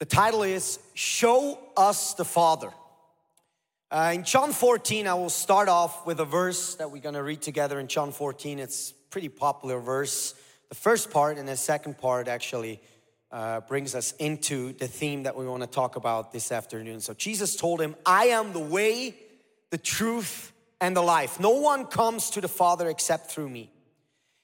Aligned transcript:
The 0.00 0.06
title 0.06 0.42
is 0.42 0.80
Show 0.94 1.56
Us 1.76 2.14
the 2.14 2.24
Father. 2.24 2.70
Uh, 3.92 4.10
in 4.12 4.24
John 4.24 4.50
14, 4.50 5.06
I 5.06 5.14
will 5.14 5.30
start 5.30 5.68
off 5.68 6.04
with 6.04 6.18
a 6.18 6.24
verse 6.24 6.74
that 6.74 6.90
we're 6.90 7.00
going 7.00 7.14
to 7.14 7.22
read 7.22 7.42
together 7.42 7.78
in 7.78 7.86
John 7.86 8.10
14. 8.10 8.58
It's 8.58 8.90
pretty 9.10 9.28
popular 9.28 9.78
verse. 9.78 10.34
The 10.68 10.74
first 10.74 11.12
part 11.12 11.38
and 11.38 11.46
the 11.46 11.56
second 11.56 11.96
part 11.98 12.26
actually 12.26 12.80
uh, 13.30 13.60
brings 13.60 13.94
us 13.94 14.10
into 14.18 14.72
the 14.72 14.88
theme 14.88 15.22
that 15.22 15.36
we 15.36 15.46
want 15.46 15.62
to 15.62 15.68
talk 15.68 15.94
about 15.94 16.32
this 16.32 16.50
afternoon. 16.50 17.00
So 17.00 17.14
Jesus 17.14 17.54
told 17.54 17.80
him, 17.80 17.94
I 18.04 18.26
am 18.26 18.52
the 18.52 18.58
way, 18.58 19.14
the 19.70 19.78
truth, 19.78 20.52
and 20.80 20.96
the 20.96 21.02
life. 21.02 21.38
No 21.38 21.50
one 21.50 21.86
comes 21.86 22.30
to 22.30 22.40
the 22.40 22.48
Father 22.48 22.88
except 22.88 23.30
through 23.30 23.48
me. 23.48 23.70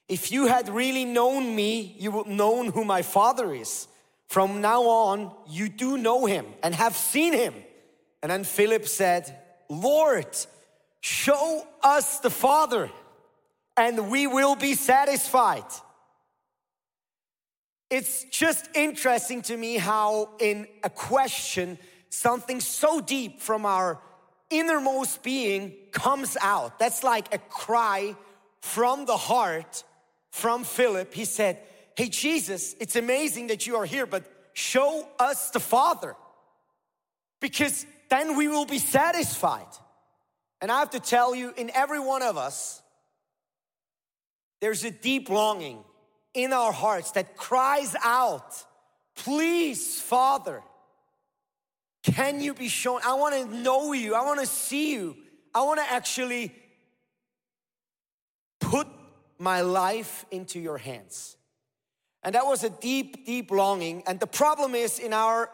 If 0.07 0.31
you 0.31 0.47
had 0.47 0.69
really 0.69 1.03
known 1.03 1.53
me, 1.53 1.93
you 1.99 2.11
would 2.11 2.27
have 2.27 2.35
known 2.35 2.67
who 2.67 2.85
my 2.85 3.01
Father 3.01 3.53
is. 3.53 3.89
From 4.31 4.61
now 4.61 4.83
on, 4.83 5.29
you 5.45 5.67
do 5.67 5.97
know 5.97 6.25
him 6.25 6.45
and 6.63 6.73
have 6.73 6.95
seen 6.95 7.33
him. 7.33 7.53
And 8.23 8.31
then 8.31 8.45
Philip 8.45 8.87
said, 8.87 9.37
Lord, 9.67 10.25
show 11.01 11.67
us 11.83 12.19
the 12.19 12.29
Father, 12.29 12.89
and 13.75 14.09
we 14.09 14.27
will 14.27 14.55
be 14.55 14.75
satisfied. 14.75 15.65
It's 17.89 18.23
just 18.31 18.69
interesting 18.73 19.41
to 19.41 19.57
me 19.57 19.75
how, 19.75 20.29
in 20.39 20.65
a 20.81 20.89
question, 20.89 21.77
something 22.07 22.61
so 22.61 23.01
deep 23.01 23.41
from 23.41 23.65
our 23.65 23.99
innermost 24.49 25.23
being 25.23 25.73
comes 25.91 26.37
out. 26.41 26.79
That's 26.79 27.03
like 27.03 27.35
a 27.35 27.37
cry 27.37 28.15
from 28.61 29.03
the 29.03 29.17
heart 29.17 29.83
from 30.29 30.63
Philip. 30.63 31.13
He 31.13 31.25
said, 31.25 31.59
Hey, 31.95 32.09
Jesus, 32.09 32.75
it's 32.79 32.95
amazing 32.95 33.47
that 33.47 33.67
you 33.67 33.75
are 33.75 33.85
here, 33.85 34.05
but 34.05 34.23
show 34.53 35.07
us 35.19 35.49
the 35.51 35.59
Father 35.59 36.15
because 37.39 37.85
then 38.09 38.37
we 38.37 38.47
will 38.47 38.65
be 38.65 38.77
satisfied. 38.77 39.65
And 40.61 40.71
I 40.71 40.79
have 40.79 40.91
to 40.91 40.99
tell 40.99 41.33
you, 41.33 41.53
in 41.57 41.71
every 41.73 41.99
one 41.99 42.21
of 42.21 42.37
us, 42.37 42.81
there's 44.61 44.83
a 44.83 44.91
deep 44.91 45.29
longing 45.29 45.83
in 46.33 46.53
our 46.53 46.71
hearts 46.71 47.11
that 47.11 47.35
cries 47.35 47.95
out, 48.03 48.63
Please, 49.15 49.99
Father, 49.99 50.63
can 52.03 52.41
you 52.41 52.53
be 52.53 52.67
shown? 52.67 53.01
I 53.05 53.13
wanna 53.15 53.45
know 53.45 53.93
you, 53.93 54.15
I 54.15 54.23
wanna 54.23 54.45
see 54.45 54.93
you, 54.93 55.17
I 55.53 55.63
wanna 55.63 55.85
actually 55.87 56.55
put 58.59 58.87
my 59.37 59.61
life 59.61 60.25
into 60.31 60.59
your 60.59 60.77
hands. 60.77 61.35
And 62.23 62.35
that 62.35 62.45
was 62.45 62.63
a 62.63 62.69
deep, 62.69 63.25
deep 63.25 63.51
longing. 63.51 64.03
And 64.05 64.19
the 64.19 64.27
problem 64.27 64.75
is 64.75 64.99
in 64.99 65.13
our 65.13 65.49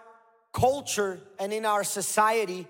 culture 0.53 1.19
and 1.39 1.53
in 1.53 1.65
our 1.65 1.83
society, 1.83 2.67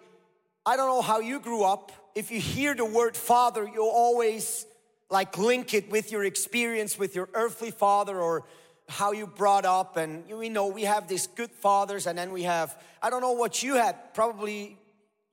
I 0.65 0.75
don't 0.75 0.87
know 0.87 1.01
how 1.01 1.19
you 1.19 1.39
grew 1.39 1.63
up. 1.63 1.91
If 2.13 2.31
you 2.31 2.39
hear 2.39 2.75
the 2.75 2.85
word 2.85 3.15
father, 3.15 3.63
you 3.63 3.81
always 3.81 4.65
like 5.09 5.37
link 5.37 5.73
it 5.73 5.89
with 5.89 6.11
your 6.11 6.25
experience 6.25 6.99
with 6.99 7.15
your 7.15 7.29
earthly 7.33 7.71
father 7.71 8.19
or 8.19 8.43
how 8.89 9.13
you 9.13 9.25
brought 9.25 9.65
up. 9.65 9.97
And 9.97 10.25
we 10.27 10.49
know 10.49 10.67
we 10.67 10.83
have 10.83 11.07
these 11.07 11.27
good 11.27 11.51
fathers, 11.51 12.07
and 12.07 12.17
then 12.17 12.31
we 12.31 12.43
have, 12.43 12.77
I 13.01 13.09
don't 13.09 13.21
know 13.21 13.31
what 13.31 13.63
you 13.63 13.75
had, 13.75 14.13
probably 14.13 14.77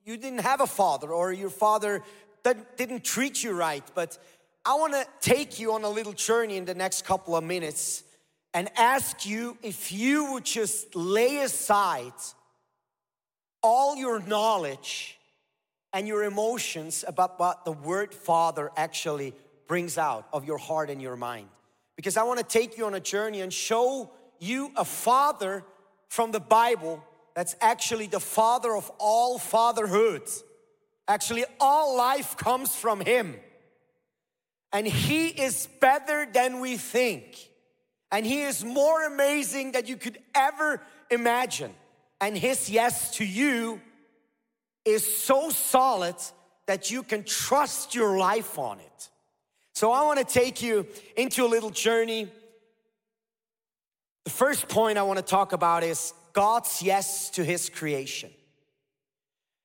you 0.04 0.16
didn't 0.16 0.40
have 0.40 0.60
a 0.60 0.66
father 0.66 1.10
or 1.10 1.32
your 1.32 1.50
father 1.50 2.02
didn't 2.76 3.04
treat 3.04 3.42
you 3.42 3.52
right. 3.52 3.84
But 3.94 4.18
I 4.64 4.74
wanna 4.74 5.04
take 5.20 5.58
you 5.58 5.72
on 5.72 5.82
a 5.82 5.88
little 5.88 6.12
journey 6.12 6.56
in 6.56 6.64
the 6.64 6.74
next 6.74 7.04
couple 7.04 7.36
of 7.36 7.44
minutes 7.44 8.02
and 8.54 8.70
ask 8.76 9.26
you 9.26 9.58
if 9.62 9.90
you 9.90 10.32
would 10.32 10.44
just 10.44 10.94
lay 10.94 11.38
aside 11.38 12.12
all 13.62 13.96
your 13.96 14.20
knowledge 14.20 15.18
and 15.92 16.06
your 16.06 16.22
emotions 16.22 17.04
about 17.06 17.38
what 17.38 17.64
the 17.64 17.72
word 17.72 18.14
Father 18.14 18.70
actually 18.76 19.34
brings 19.66 19.98
out 19.98 20.28
of 20.32 20.44
your 20.44 20.58
heart 20.58 20.88
and 20.88 21.02
your 21.02 21.16
mind. 21.16 21.48
Because 21.96 22.16
I 22.16 22.22
want 22.22 22.38
to 22.38 22.44
take 22.44 22.78
you 22.78 22.86
on 22.86 22.94
a 22.94 23.00
journey 23.00 23.40
and 23.40 23.52
show 23.52 24.10
you 24.38 24.70
a 24.76 24.84
father 24.84 25.64
from 26.08 26.30
the 26.30 26.40
Bible 26.40 27.02
that's 27.34 27.56
actually 27.60 28.06
the 28.06 28.20
father 28.20 28.76
of 28.76 28.90
all 28.98 29.38
fatherhood. 29.38 30.22
Actually, 31.08 31.44
all 31.58 31.96
life 31.96 32.36
comes 32.36 32.74
from 32.74 33.00
him. 33.00 33.34
And 34.72 34.86
he 34.86 35.28
is 35.28 35.68
better 35.80 36.26
than 36.30 36.60
we 36.60 36.76
think. 36.76 37.50
And 38.10 38.24
He 38.24 38.42
is 38.42 38.64
more 38.64 39.04
amazing 39.06 39.72
than 39.72 39.86
you 39.86 39.96
could 39.96 40.18
ever 40.34 40.80
imagine. 41.10 41.74
And 42.20 42.36
His 42.36 42.70
yes 42.70 43.16
to 43.16 43.24
you 43.24 43.80
is 44.84 45.16
so 45.16 45.50
solid 45.50 46.16
that 46.66 46.90
you 46.90 47.02
can 47.02 47.24
trust 47.24 47.94
your 47.94 48.16
life 48.18 48.58
on 48.58 48.80
it. 48.80 49.10
So 49.74 49.90
I 49.90 50.04
want 50.04 50.20
to 50.20 50.24
take 50.24 50.62
you 50.62 50.86
into 51.16 51.44
a 51.44 51.48
little 51.48 51.70
journey. 51.70 52.30
The 54.24 54.30
first 54.30 54.68
point 54.68 54.98
I 54.98 55.02
want 55.02 55.18
to 55.18 55.24
talk 55.24 55.52
about 55.52 55.82
is 55.82 56.14
God's 56.32 56.80
yes 56.80 57.30
to 57.30 57.44
His 57.44 57.68
creation. 57.68 58.30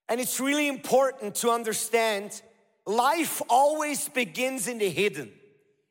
And 0.09 0.19
it's 0.19 0.39
really 0.39 0.67
important 0.67 1.35
to 1.35 1.51
understand 1.51 2.41
life 2.85 3.41
always 3.47 4.09
begins 4.09 4.67
in 4.67 4.79
the 4.79 4.89
hidden. 4.89 5.31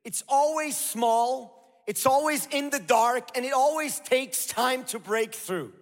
It's 0.04 0.24
always 0.28 0.76
small, 0.76 1.57
it's 1.88 2.04
always 2.04 2.46
in 2.50 2.68
the 2.68 2.78
dark 2.78 3.30
and 3.34 3.46
it 3.46 3.54
always 3.54 3.98
takes 3.98 4.44
time 4.44 4.84
to 4.84 4.98
break 4.98 5.34
through. 5.34 5.72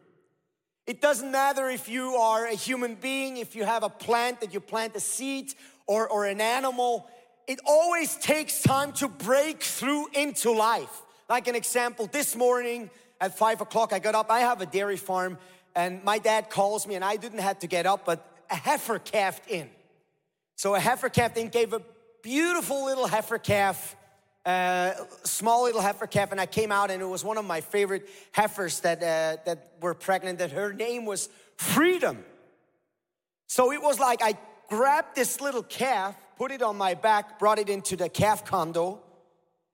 It 0.87 1.00
doesn't 1.00 1.33
matter 1.33 1.69
if 1.69 1.89
you 1.89 2.15
are 2.15 2.47
a 2.47 2.55
human 2.55 2.94
being, 2.94 3.39
if 3.39 3.56
you 3.56 3.65
have 3.65 3.83
a 3.83 3.89
plant 3.89 4.41
that 4.41 4.55
you 4.55 4.61
plant 4.61 4.95
a 4.95 5.00
seed 5.00 5.53
or, 5.89 6.09
or 6.09 6.25
an 6.25 6.41
animal, 6.41 7.11
it 7.49 7.59
always 7.66 8.15
takes 8.19 8.62
time 8.62 8.93
to 8.93 9.09
break 9.09 9.65
through 9.65 10.06
into 10.12 10.53
life. 10.53 11.03
Like 11.28 11.49
an 11.49 11.56
example, 11.56 12.06
this 12.06 12.37
morning 12.37 12.89
at 13.21 13.37
five 13.37 13.61
o'clock, 13.61 13.93
I 13.93 13.99
got 13.99 14.15
up. 14.15 14.31
I 14.31 14.41
have 14.41 14.61
a 14.61 14.66
dairy 14.66 14.97
farm, 14.97 15.39
and 15.75 16.05
my 16.05 16.19
dad 16.19 16.50
calls 16.50 16.87
me, 16.87 16.95
and 16.95 17.05
I 17.05 17.16
didn't 17.16 17.41
have 17.41 17.59
to 17.61 17.66
get 17.66 17.84
up, 17.84 18.05
but 18.05 18.25
a 18.49 18.55
heifer 18.55 19.00
calved 19.00 19.43
in. 19.49 19.69
So 20.55 20.77
a 20.77 20.78
heifer 20.78 21.09
calved 21.09 21.37
in, 21.37 21.49
gave 21.49 21.72
a 21.72 21.83
beautiful 22.22 22.84
little 22.84 23.09
heifer 23.09 23.39
calf 23.39 23.97
uh, 24.47 24.93
small 25.25 25.65
little 25.65 25.81
heifer 25.81 26.07
calf, 26.07 26.31
and 26.31 26.41
I 26.41 26.47
came 26.47 26.71
out, 26.71 26.93
and 26.93 27.03
it 27.03 27.07
was 27.07 27.25
one 27.25 27.37
of 27.37 27.45
my 27.45 27.61
favorite 27.61 28.09
heifers 28.31 28.81
that 28.81 28.99
uh, 28.99 29.43
that 29.45 29.73
were 29.81 29.93
pregnant. 29.93 30.39
That 30.39 30.53
her 30.53 30.73
name 30.73 31.05
was 31.05 31.29
Freedom. 31.57 32.25
So 33.49 33.73
it 33.73 33.83
was 33.83 33.99
like 33.99 34.23
I 34.23 34.34
grabbed 34.69 35.17
this 35.17 35.41
little 35.41 35.62
calf, 35.62 36.15
put 36.37 36.53
it 36.53 36.62
on 36.62 36.77
my 36.77 36.95
back, 36.95 37.39
brought 37.39 37.59
it 37.59 37.69
into 37.69 37.97
the 37.97 38.09
calf 38.09 38.45
condo, 38.45 39.01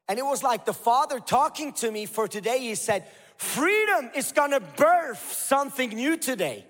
and 0.09 0.19
it 0.19 0.25
was 0.25 0.43
like 0.43 0.65
the 0.65 0.75
Father 0.75 1.21
talking 1.21 1.73
to 1.75 1.91
me 1.91 2.07
for 2.07 2.27
today. 2.27 2.61
He 2.61 2.75
said, 2.75 3.07
"Freedom 3.37 4.11
is 4.15 4.33
gonna 4.33 4.61
birth 4.61 5.33
something 5.33 5.91
new 5.91 6.17
today." 6.17 6.67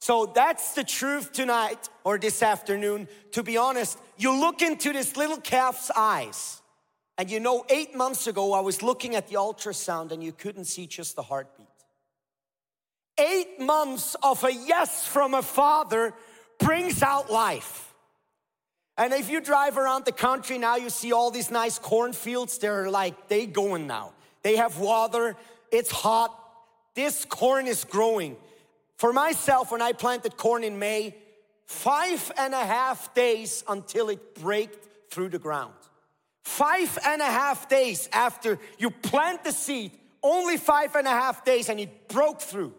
So 0.00 0.26
that's 0.26 0.74
the 0.74 0.82
truth 0.82 1.30
tonight 1.32 1.88
or 2.02 2.18
this 2.18 2.42
afternoon. 2.42 3.06
To 3.32 3.44
be 3.44 3.56
honest, 3.56 3.96
you 4.16 4.32
look 4.32 4.60
into 4.60 4.92
this 4.92 5.16
little 5.16 5.40
calf's 5.40 5.92
eyes 5.94 6.61
and 7.22 7.30
you 7.30 7.38
know, 7.38 7.64
eight 7.68 7.94
months 7.94 8.26
ago, 8.26 8.52
I 8.52 8.58
was 8.58 8.82
looking 8.82 9.14
at 9.14 9.28
the 9.28 9.36
ultrasound 9.36 10.10
and 10.10 10.24
you 10.24 10.32
couldn't 10.32 10.64
see 10.64 10.88
just 10.88 11.14
the 11.14 11.22
heartbeat. 11.22 11.68
Eight 13.16 13.60
months 13.60 14.16
of 14.24 14.42
a 14.42 14.52
yes 14.52 15.06
from 15.06 15.32
a 15.32 15.42
father 15.42 16.14
brings 16.58 17.00
out 17.00 17.30
life. 17.30 17.94
And 18.98 19.12
if 19.12 19.30
you 19.30 19.40
drive 19.40 19.78
around 19.78 20.04
the 20.04 20.10
country 20.10 20.58
now, 20.58 20.74
you 20.74 20.90
see 20.90 21.12
all 21.12 21.30
these 21.30 21.48
nice 21.48 21.78
cornfields. 21.78 22.58
They're 22.58 22.90
like, 22.90 23.28
they 23.28 23.46
going 23.46 23.86
now. 23.86 24.14
They 24.42 24.56
have 24.56 24.80
water, 24.80 25.36
it's 25.70 25.92
hot. 25.92 26.36
This 26.96 27.24
corn 27.24 27.68
is 27.68 27.84
growing. 27.84 28.36
For 28.96 29.12
myself, 29.12 29.70
when 29.70 29.80
I 29.80 29.92
planted 29.92 30.36
corn 30.36 30.64
in 30.64 30.80
May, 30.80 31.14
five 31.66 32.32
and 32.36 32.52
a 32.52 32.66
half 32.66 33.14
days 33.14 33.62
until 33.68 34.08
it 34.08 34.34
braked 34.34 35.12
through 35.12 35.28
the 35.28 35.38
ground. 35.38 35.74
Five 36.42 36.98
and 37.06 37.22
a 37.22 37.26
half 37.26 37.68
days 37.68 38.08
after 38.12 38.58
you 38.78 38.90
plant 38.90 39.44
the 39.44 39.52
seed, 39.52 39.92
only 40.22 40.56
five 40.56 40.94
and 40.96 41.06
a 41.06 41.10
half 41.10 41.44
days, 41.44 41.68
and 41.68 41.80
it 41.80 42.08
broke 42.08 42.40
through. 42.40 42.74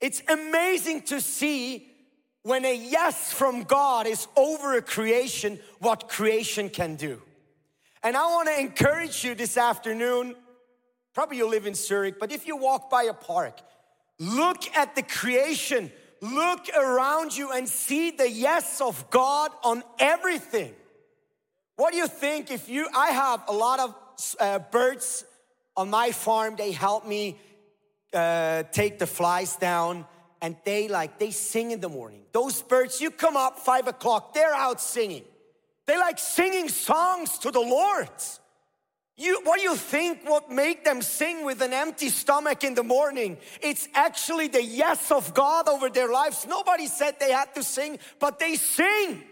It's 0.00 0.22
amazing 0.28 1.02
to 1.02 1.20
see 1.20 1.88
when 2.42 2.64
a 2.64 2.74
yes 2.74 3.32
from 3.32 3.62
God 3.62 4.06
is 4.06 4.26
over 4.36 4.76
a 4.76 4.82
creation, 4.82 5.58
what 5.78 6.08
creation 6.08 6.68
can 6.68 6.96
do. 6.96 7.22
And 8.02 8.16
I 8.16 8.26
want 8.26 8.48
to 8.48 8.58
encourage 8.58 9.24
you 9.24 9.34
this 9.34 9.56
afternoon. 9.56 10.34
Probably 11.14 11.36
you 11.36 11.48
live 11.48 11.66
in 11.66 11.74
Zurich, 11.74 12.18
but 12.18 12.32
if 12.32 12.46
you 12.46 12.56
walk 12.56 12.90
by 12.90 13.04
a 13.04 13.14
park, 13.14 13.60
look 14.18 14.64
at 14.76 14.96
the 14.96 15.02
creation, 15.02 15.92
look 16.20 16.66
around 16.76 17.36
you 17.36 17.52
and 17.52 17.68
see 17.68 18.10
the 18.10 18.28
yes 18.28 18.80
of 18.80 19.08
God 19.10 19.52
on 19.62 19.84
everything. 19.98 20.74
What 21.76 21.92
do 21.92 21.98
you 21.98 22.06
think 22.06 22.50
if 22.50 22.68
you, 22.68 22.88
I 22.94 23.08
have 23.08 23.42
a 23.48 23.52
lot 23.52 23.80
of 23.80 23.94
uh, 24.38 24.58
birds 24.58 25.24
on 25.76 25.90
my 25.90 26.12
farm, 26.12 26.56
they 26.56 26.72
help 26.72 27.06
me 27.06 27.38
uh, 28.12 28.64
take 28.64 28.98
the 28.98 29.06
flies 29.06 29.56
down 29.56 30.06
and 30.42 30.56
they 30.64 30.88
like, 30.88 31.18
they 31.18 31.30
sing 31.30 31.70
in 31.70 31.80
the 31.80 31.88
morning. 31.88 32.22
Those 32.32 32.60
birds, 32.62 33.00
you 33.00 33.10
come 33.10 33.36
up 33.36 33.58
five 33.58 33.88
o'clock, 33.88 34.34
they're 34.34 34.54
out 34.54 34.80
singing. 34.80 35.24
They 35.86 35.96
like 35.98 36.18
singing 36.18 36.68
songs 36.68 37.38
to 37.38 37.50
the 37.50 37.60
Lord. 37.60 38.08
You, 39.16 39.40
what 39.44 39.58
do 39.58 39.62
you 39.62 39.76
think 39.76 40.28
what 40.28 40.50
make 40.50 40.84
them 40.84 41.02
sing 41.02 41.44
with 41.44 41.60
an 41.62 41.72
empty 41.72 42.08
stomach 42.08 42.64
in 42.64 42.74
the 42.74 42.82
morning? 42.82 43.38
It's 43.60 43.88
actually 43.94 44.48
the 44.48 44.62
yes 44.62 45.10
of 45.10 45.34
God 45.34 45.68
over 45.68 45.90
their 45.90 46.10
lives. 46.10 46.46
Nobody 46.46 46.86
said 46.86 47.20
they 47.20 47.30
had 47.30 47.54
to 47.54 47.62
sing, 47.62 47.98
but 48.18 48.38
they 48.38 48.56
sing. 48.56 49.22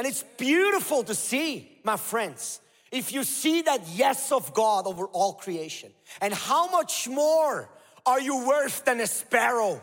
And 0.00 0.06
it's 0.06 0.22
beautiful 0.38 1.04
to 1.04 1.14
see, 1.14 1.78
my 1.84 1.98
friends. 1.98 2.62
If 2.90 3.12
you 3.12 3.22
see 3.22 3.60
that 3.60 3.86
yes 3.86 4.32
of 4.32 4.54
God 4.54 4.86
over 4.86 5.04
all 5.04 5.34
creation, 5.34 5.90
and 6.22 6.32
how 6.32 6.70
much 6.70 7.06
more 7.06 7.68
are 8.06 8.18
you 8.18 8.46
worth 8.46 8.86
than 8.86 8.98
a 9.00 9.06
sparrow? 9.06 9.82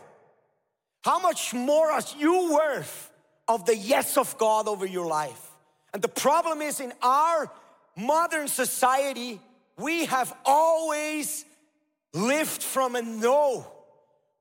How 1.03 1.19
much 1.19 1.53
more 1.53 1.91
are 1.91 2.01
you 2.17 2.51
worth 2.51 3.11
of 3.47 3.67
the 3.67 3.75
yes 3.75 4.17
of 4.17 4.35
God 4.39 4.67
over 4.67 4.87
your 4.87 5.05
life? 5.05 5.51
And 5.93 6.01
the 6.01 6.07
problem 6.07 6.63
is 6.63 6.79
in 6.79 6.93
our 7.03 7.51
modern 7.95 8.47
society, 8.47 9.39
we 9.77 10.05
have 10.05 10.35
always 10.43 11.45
lived 12.15 12.63
from 12.63 12.95
a 12.95 13.03
no. 13.03 13.67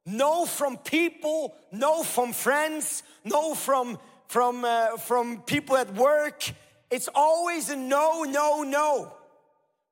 No 0.06 0.46
from 0.46 0.78
people, 0.78 1.54
no 1.70 2.02
from 2.02 2.32
friends, 2.32 3.02
no 3.26 3.54
from, 3.54 3.98
from, 4.28 4.64
uh, 4.64 4.96
from 4.96 5.42
people 5.42 5.76
at 5.76 5.94
work. 5.94 6.42
It's 6.90 7.08
always 7.14 7.70
a 7.70 7.76
no, 7.76 8.22
no, 8.24 8.62
no. 8.62 9.12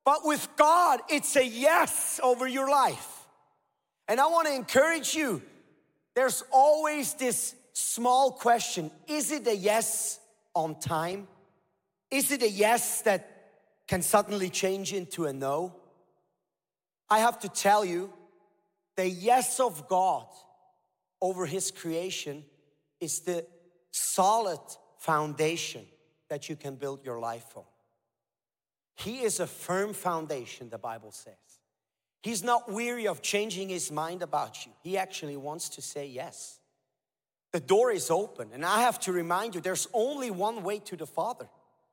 But 0.05 0.25
with 0.25 0.47
God, 0.55 1.01
it's 1.09 1.35
a 1.35 1.45
yes 1.45 2.19
over 2.23 2.47
your 2.47 2.69
life. 2.69 3.27
And 4.07 4.19
I 4.19 4.27
want 4.27 4.47
to 4.47 4.53
encourage 4.53 5.15
you 5.15 5.41
there's 6.15 6.43
always 6.51 7.13
this 7.15 7.55
small 7.73 8.31
question 8.31 8.91
Is 9.07 9.31
it 9.31 9.47
a 9.47 9.55
yes 9.55 10.19
on 10.53 10.79
time? 10.79 11.27
Is 12.11 12.31
it 12.31 12.41
a 12.43 12.49
yes 12.49 13.01
that 13.01 13.29
can 13.87 14.01
suddenly 14.01 14.49
change 14.49 14.93
into 14.93 15.25
a 15.25 15.33
no? 15.33 15.75
I 17.09 17.19
have 17.19 17.39
to 17.39 17.49
tell 17.49 17.83
you, 17.83 18.13
the 18.95 19.07
yes 19.07 19.59
of 19.59 19.87
God 19.87 20.25
over 21.21 21.45
His 21.45 21.71
creation 21.71 22.45
is 22.99 23.19
the 23.21 23.45
solid 23.95 24.59
foundation 24.97 25.85
that 26.29 26.49
you 26.49 26.55
can 26.55 26.75
build 26.75 27.05
your 27.05 27.19
life 27.19 27.55
on. 27.55 27.63
He 28.95 29.21
is 29.21 29.39
a 29.39 29.47
firm 29.47 29.93
foundation, 29.93 30.69
the 30.69 30.77
Bible 30.77 31.11
says. 31.11 31.33
He's 32.21 32.43
not 32.43 32.71
weary 32.71 33.07
of 33.07 33.21
changing 33.21 33.69
his 33.69 33.91
mind 33.91 34.21
about 34.21 34.65
you. 34.65 34.71
He 34.81 34.97
actually 34.97 35.37
wants 35.37 35.69
to 35.69 35.81
say 35.81 36.07
yes. 36.07 36.59
The 37.53 37.59
door 37.59 37.91
is 37.91 38.11
open, 38.11 38.49
and 38.51 38.65
I 38.65 38.81
have 38.81 38.99
to 39.01 39.13
remind 39.13 39.55
you 39.55 39.61
there's 39.61 39.87
only 39.93 40.29
one 40.29 40.63
way 40.63 40.79
to 40.79 40.97
the 40.97 41.05
Father. 41.05 41.47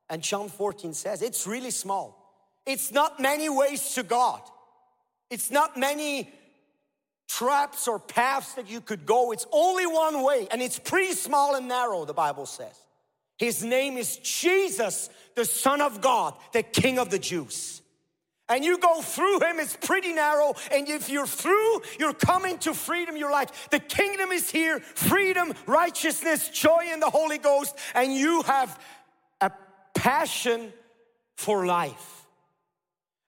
And 0.09 0.21
John 0.21 0.49
14 0.49 0.93
says 0.93 1.21
it's 1.21 1.47
really 1.47 1.71
small. 1.71 2.19
It's 2.65 2.91
not 2.91 3.19
many 3.19 3.47
ways 3.47 3.93
to 3.93 4.03
God, 4.03 4.41
it's 5.29 5.51
not 5.51 5.77
many 5.77 6.33
traps 7.27 7.87
or 7.87 7.99
paths 7.99 8.53
that 8.53 8.69
you 8.69 8.81
could 8.81 9.05
go. 9.05 9.31
It's 9.31 9.47
only 9.51 9.85
one 9.85 10.23
way, 10.23 10.47
and 10.51 10.61
it's 10.61 10.79
pretty 10.79 11.13
small 11.13 11.55
and 11.55 11.67
narrow, 11.67 12.05
the 12.05 12.13
Bible 12.13 12.45
says. 12.45 12.77
His 13.37 13.63
name 13.63 13.97
is 13.97 14.17
Jesus, 14.17 15.09
the 15.35 15.45
Son 15.45 15.81
of 15.81 16.01
God, 16.01 16.35
the 16.51 16.63
King 16.63 16.99
of 16.99 17.09
the 17.09 17.19
Jews 17.19 17.83
and 18.49 18.63
you 18.63 18.77
go 18.77 19.01
through 19.01 19.39
him, 19.39 19.59
it's 19.59 19.75
pretty 19.75 20.13
narrow. 20.13 20.53
And 20.71 20.87
if 20.87 21.09
you're 21.09 21.27
through, 21.27 21.81
you're 21.99 22.13
coming 22.13 22.57
to 22.59 22.73
freedom. 22.73 23.15
You're 23.15 23.31
like, 23.31 23.49
the 23.69 23.79
kingdom 23.79 24.31
is 24.31 24.49
here 24.51 24.79
freedom, 24.79 25.53
righteousness, 25.65 26.49
joy 26.49 26.89
in 26.91 26.99
the 26.99 27.09
Holy 27.09 27.37
Ghost. 27.39 27.75
And 27.95 28.13
you 28.13 28.43
have 28.43 28.79
a 29.39 29.51
passion 29.95 30.73
for 31.35 31.65
life. 31.65 32.12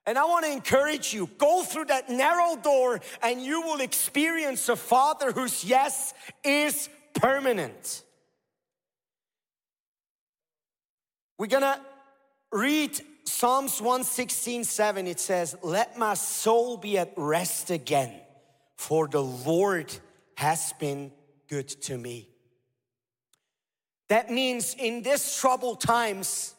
And 0.06 0.16
I 0.16 0.24
want 0.24 0.44
to 0.44 0.52
encourage 0.52 1.12
you 1.12 1.28
go 1.36 1.64
through 1.64 1.86
that 1.86 2.08
narrow 2.08 2.56
door 2.56 3.00
and 3.22 3.42
you 3.42 3.62
will 3.62 3.80
experience 3.80 4.68
a 4.68 4.76
father 4.76 5.32
whose 5.32 5.64
yes 5.64 6.14
is 6.44 6.88
permanent. 7.14 8.04
We're 11.38 11.48
gonna 11.48 11.80
read 12.52 13.00
Psalms 13.24 13.82
116, 13.82 14.64
7, 14.64 15.06
it 15.08 15.18
says, 15.18 15.56
Let 15.62 15.98
my 15.98 16.14
soul 16.14 16.76
be 16.76 16.96
at 16.96 17.12
rest 17.16 17.70
again, 17.70 18.12
for 18.76 19.08
the 19.08 19.22
Lord 19.22 19.92
has 20.36 20.72
been 20.78 21.10
good 21.48 21.68
to 21.82 21.98
me. 21.98 22.28
That 24.08 24.30
means 24.30 24.74
in 24.78 25.02
this 25.02 25.38
troubled 25.40 25.80
times, 25.80 26.54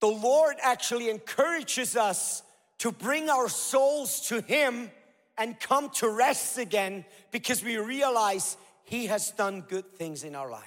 the 0.00 0.08
Lord 0.08 0.56
actually 0.60 1.08
encourages 1.08 1.96
us 1.96 2.42
to 2.78 2.92
bring 2.92 3.28
our 3.28 3.48
souls 3.48 4.28
to 4.28 4.40
Him 4.40 4.90
and 5.36 5.58
come 5.58 5.90
to 5.90 6.08
rest 6.08 6.58
again 6.58 7.04
because 7.30 7.62
we 7.62 7.76
realize 7.76 8.56
He 8.84 9.06
has 9.06 9.30
done 9.30 9.62
good 9.62 9.94
things 9.96 10.24
in 10.24 10.34
our 10.34 10.50
life. 10.50 10.62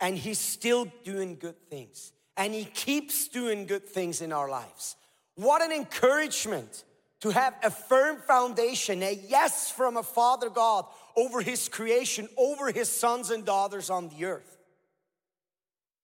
And 0.00 0.16
He's 0.16 0.38
still 0.38 0.86
doing 1.04 1.36
good 1.36 1.58
things 1.68 2.12
and 2.36 2.52
He 2.52 2.64
keeps 2.64 3.28
doing 3.28 3.66
good 3.66 3.88
things 3.88 4.20
in 4.20 4.32
our 4.32 4.48
lives. 4.48 4.96
What 5.34 5.62
an 5.62 5.72
encouragement 5.72 6.84
to 7.20 7.30
have 7.30 7.54
a 7.62 7.70
firm 7.70 8.18
foundation, 8.18 9.02
a 9.02 9.18
yes 9.28 9.70
from 9.70 9.96
a 9.96 10.02
Father 10.02 10.50
God 10.50 10.84
over 11.16 11.40
His 11.40 11.68
creation, 11.68 12.28
over 12.36 12.70
His 12.70 12.90
sons 12.90 13.30
and 13.30 13.44
daughters 13.44 13.90
on 13.90 14.08
the 14.10 14.26
earth. 14.26 14.58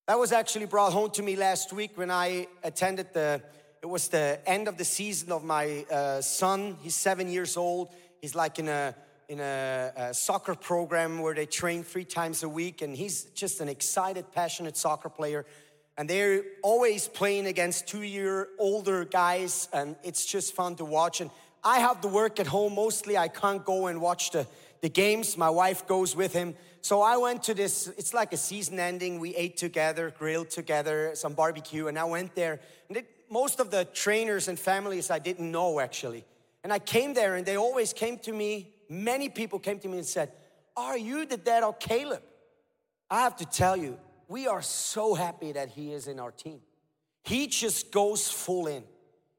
That 0.09 0.19
was 0.19 0.33
actually 0.33 0.67
brought 0.67 0.93
home 0.93 1.11
to 1.13 1.23
me 1.23 1.37
last 1.37 1.73
week 1.73 1.93
when 1.97 2.11
I 2.11 2.49
attended 2.65 3.13
the, 3.15 3.43
it 3.83 3.89
was 3.89 4.09
the 4.09 4.39
end 4.47 4.69
of 4.69 4.79
the 4.79 4.85
season 4.85 5.33
of 5.33 5.43
my 5.43 5.85
uh, 5.91 6.21
son. 6.21 6.77
He's 6.83 6.95
seven 6.95 7.29
years 7.29 7.57
old. 7.57 7.89
He's 8.21 8.35
like 8.37 8.61
in 8.61 8.69
a, 8.69 8.95
in 9.29 9.41
a, 9.41 9.93
a, 9.97 10.15
soccer 10.15 10.55
program 10.55 11.19
where 11.19 11.35
they 11.35 11.47
train 11.47 11.83
three 11.83 12.05
times 12.05 12.45
a 12.45 12.49
week, 12.49 12.81
and 12.81 12.97
he's 12.97 13.25
just 13.35 13.61
an 13.61 13.69
excited, 13.69 14.31
passionate 14.31 14.77
soccer 14.77 15.09
player. 15.09 15.45
And 15.99 16.09
they're 16.09 16.45
always 16.63 17.09
playing 17.09 17.47
against 17.47 17.89
two 17.89 18.03
year 18.03 18.49
older 18.59 19.05
guys 19.05 19.69
and 19.73 19.97
it's 20.03 20.25
just 20.25 20.55
fun 20.55 20.77
to 20.77 20.85
watch. 20.85 21.21
And 21.21 21.31
i 21.63 21.81
have 21.81 22.01
to 22.01 22.09
work 22.09 22.41
at 22.41 22.47
home. 22.47 22.75
Mostly 22.75 23.19
i 23.19 23.29
can't 23.29 23.65
go 23.65 23.89
and 23.89 24.01
watch 24.01 24.31
the, 24.31 24.47
the 24.81 24.89
games. 24.89 25.37
My 25.37 25.51
wife 25.51 25.87
goes 25.87 26.17
with 26.17 26.33
him. 26.33 26.55
So 26.81 27.03
i 27.03 27.19
went 27.19 27.43
to 27.45 27.55
this 27.55 27.89
it's 27.99 28.15
like 28.15 28.33
a 28.33 28.39
season 28.39 28.81
ending. 28.81 29.21
We 29.21 29.37
ate 29.37 29.59
together 29.59 30.15
grilled 30.19 30.49
together 30.49 31.11
some 31.15 31.35
barbecue 31.35 31.89
and 31.89 31.99
i 31.99 32.05
went 32.05 32.35
there. 32.35 32.61
And 32.89 32.97
it, 32.97 33.07
most 33.33 33.61
of 33.61 33.71
the 33.71 33.85
trainers 33.87 34.49
and 34.49 34.59
families 34.59 35.11
i 35.11 35.19
didn't 35.19 35.51
know 35.51 35.81
actually 35.81 36.25
and 36.63 36.73
i 36.73 36.79
came 36.79 37.15
there 37.15 37.35
and 37.37 37.47
they 37.47 37.57
always 37.57 37.93
came 37.93 38.19
to 38.19 38.33
me 38.33 38.75
many 38.89 39.29
people 39.29 39.59
came 39.59 39.79
to 39.79 39.89
me 39.89 39.99
and 39.99 40.07
said 40.07 40.31
are 40.77 40.99
you 40.99 41.25
the 41.27 41.37
dad 41.37 41.63
of 41.63 41.79
caleb 41.79 42.23
i 43.11 43.21
have 43.23 43.37
to 43.37 43.47
tell 43.47 43.77
you 43.77 43.99
we 44.33 44.47
are 44.47 44.63
so 44.63 45.15
happy 45.15 45.53
that 45.53 45.69
he 45.69 45.93
is 45.93 46.09
in 46.09 46.19
our 46.19 46.31
team. 46.31 46.61
He 47.23 47.49
just 47.49 47.93
goes 47.93 48.31
full 48.31 48.67
in. 48.67 48.83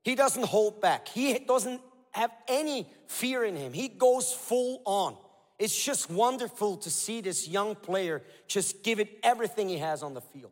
He 0.03 0.13
doesn't 0.13 0.45
hold 0.45 0.81
back. 0.81 1.07
He 1.07 1.33
doesn't 1.39 1.81
have 2.12 2.29
any 2.47 2.88
fear 3.07 3.43
in 3.43 3.55
him. 3.55 3.73
He 3.73 3.88
goes 3.88 4.31
full 4.31 4.83
on. 4.85 5.17
It's 5.57 5.83
just 5.83 6.12
wonderful 6.12 6.77
to 6.77 6.91
see 6.91 7.21
this 7.21 7.47
young 7.47 7.73
player 7.73 8.21
just 8.47 8.83
give 8.83 9.00
it 9.00 9.17
everything 9.23 9.67
he 9.67 9.79
has 9.79 10.03
on 10.03 10.13
the 10.13 10.21
field. 10.21 10.51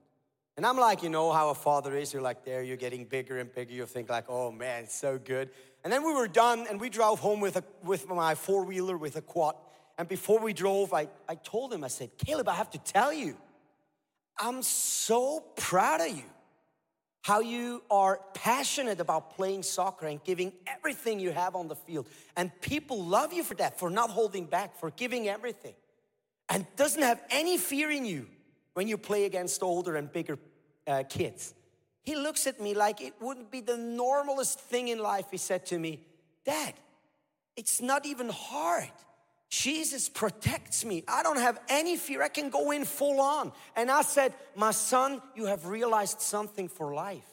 And 0.58 0.65
I'm 0.65 0.77
like, 0.77 1.01
you 1.01 1.10
know 1.10 1.31
how 1.31 1.50
a 1.50 1.55
father 1.55 1.96
is. 1.96 2.13
You're 2.13 2.22
like, 2.22 2.43
there, 2.43 2.62
you're 2.62 2.77
getting 2.77 3.05
bigger 3.05 3.39
and 3.39 3.53
bigger. 3.53 3.74
You 3.74 3.86
think 3.86 4.10
like, 4.10 4.25
oh 4.27 4.51
man, 4.51 4.88
so 4.88 5.17
good. 5.17 5.50
And 5.84 5.91
then 5.91 6.03
we 6.05 6.13
were 6.13 6.27
done 6.27 6.67
and 6.70 6.79
we 6.79 6.89
drove 6.89 7.20
home 7.20 7.39
with, 7.39 7.55
a, 7.55 7.63
with 7.84 8.08
my 8.08 8.36
four 8.36 8.63
wheeler 8.65 8.98
with 8.98 9.15
a 9.15 9.22
quad. 9.22 9.55
And 9.98 10.08
before 10.08 10.39
we 10.39 10.53
drove, 10.53 10.93
I, 10.93 11.08
I 11.27 11.36
told 11.36 11.74
him, 11.74 11.84
I 11.84 11.88
said, 11.88 12.12
Caleb, 12.17 12.48
I 12.48 12.55
have 12.55 12.70
to 12.72 12.79
tell 12.79 13.13
you, 13.13 13.38
I'm 14.38 14.62
so 14.62 15.43
proud 15.55 16.01
of 16.01 16.10
you. 16.10 16.24
How 17.24 17.39
you 17.39 17.84
are 17.91 18.20
passionate 18.34 19.00
about 19.00 19.36
playing 19.36 19.62
soccer 19.62 20.08
and 20.08 20.24
giving 20.24 20.53
everything 20.65 21.20
you 21.20 21.31
have 21.31 21.55
on 21.55 21.67
the 21.67 21.75
field. 21.75 22.08
And 22.36 22.51
people 22.62 23.05
love 23.05 23.31
you 23.31 23.43
for 23.43 23.53
that, 23.55 23.77
for 23.77 23.91
not 23.91 24.10
holding 24.10 24.46
back, 24.46 24.79
for 24.79 24.89
giving 24.89 25.29
everything. 25.29 25.75
And 26.50 26.65
doesn't 26.75 27.01
have 27.01 27.22
any 27.29 27.60
fear 27.60 27.91
in 27.91 28.05
you 28.05 28.27
when 28.74 28.88
you 28.88 28.98
play 28.98 29.25
against 29.25 29.63
older 29.63 29.96
and 29.96 30.12
bigger 30.12 30.38
uh, 30.88 31.04
kids. 31.08 31.54
He 32.04 32.16
looks 32.16 32.48
at 32.48 32.60
me 32.60 32.74
like 32.74 33.01
it 33.01 33.13
wouldn't 33.20 33.51
be 33.51 33.62
the 33.62 33.78
normalest 33.78 34.60
thing 34.60 34.88
in 34.88 35.00
life. 35.00 35.25
He 35.30 35.38
said 35.38 35.66
to 35.68 35.78
me, 35.78 36.00
Dad, 36.46 36.74
it's 37.56 37.82
not 37.82 38.06
even 38.06 38.30
hard. 38.30 38.92
Jesus 39.50 40.08
protects 40.08 40.86
me. 40.86 41.04
I 41.08 41.24
don't 41.24 41.40
have 41.40 41.60
any 41.68 41.98
fear. 41.98 42.24
I 42.24 42.30
can 42.30 42.50
go 42.50 42.72
in 42.72 42.86
full 42.86 43.20
on. 43.20 43.51
And 43.75 43.92
I 43.92 44.01
said, 44.01 44.34
My 44.56 44.72
son, 44.72 45.22
you 45.36 45.46
have 45.46 45.68
realized 45.68 46.22
something 46.22 46.70
for 46.70 46.94
life. 46.94 47.28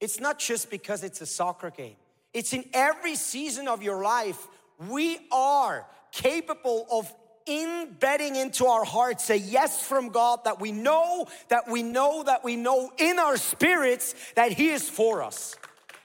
It's 0.00 0.18
not 0.18 0.38
just 0.38 0.70
because 0.70 1.04
it's 1.04 1.20
a 1.20 1.26
soccer 1.26 1.70
game, 1.70 1.96
it's 2.32 2.52
in 2.52 2.64
every 2.72 3.14
season 3.14 3.68
of 3.68 3.82
your 3.82 4.02
life 4.02 4.48
we 4.88 5.18
are 5.30 5.86
capable 6.10 6.86
of 6.90 7.12
embedding 7.46 8.36
into 8.36 8.66
our 8.66 8.84
hearts 8.84 9.30
a 9.30 9.38
yes 9.38 9.82
from 9.82 10.08
God 10.08 10.44
that 10.44 10.60
we 10.60 10.72
know, 10.72 11.26
that 11.48 11.68
we 11.68 11.82
know, 11.82 12.22
that 12.22 12.44
we 12.44 12.56
know 12.56 12.90
in 12.98 13.18
our 13.18 13.36
spirits 13.36 14.14
that 14.34 14.52
He 14.52 14.70
is 14.70 14.88
for 14.88 15.22
us. 15.22 15.56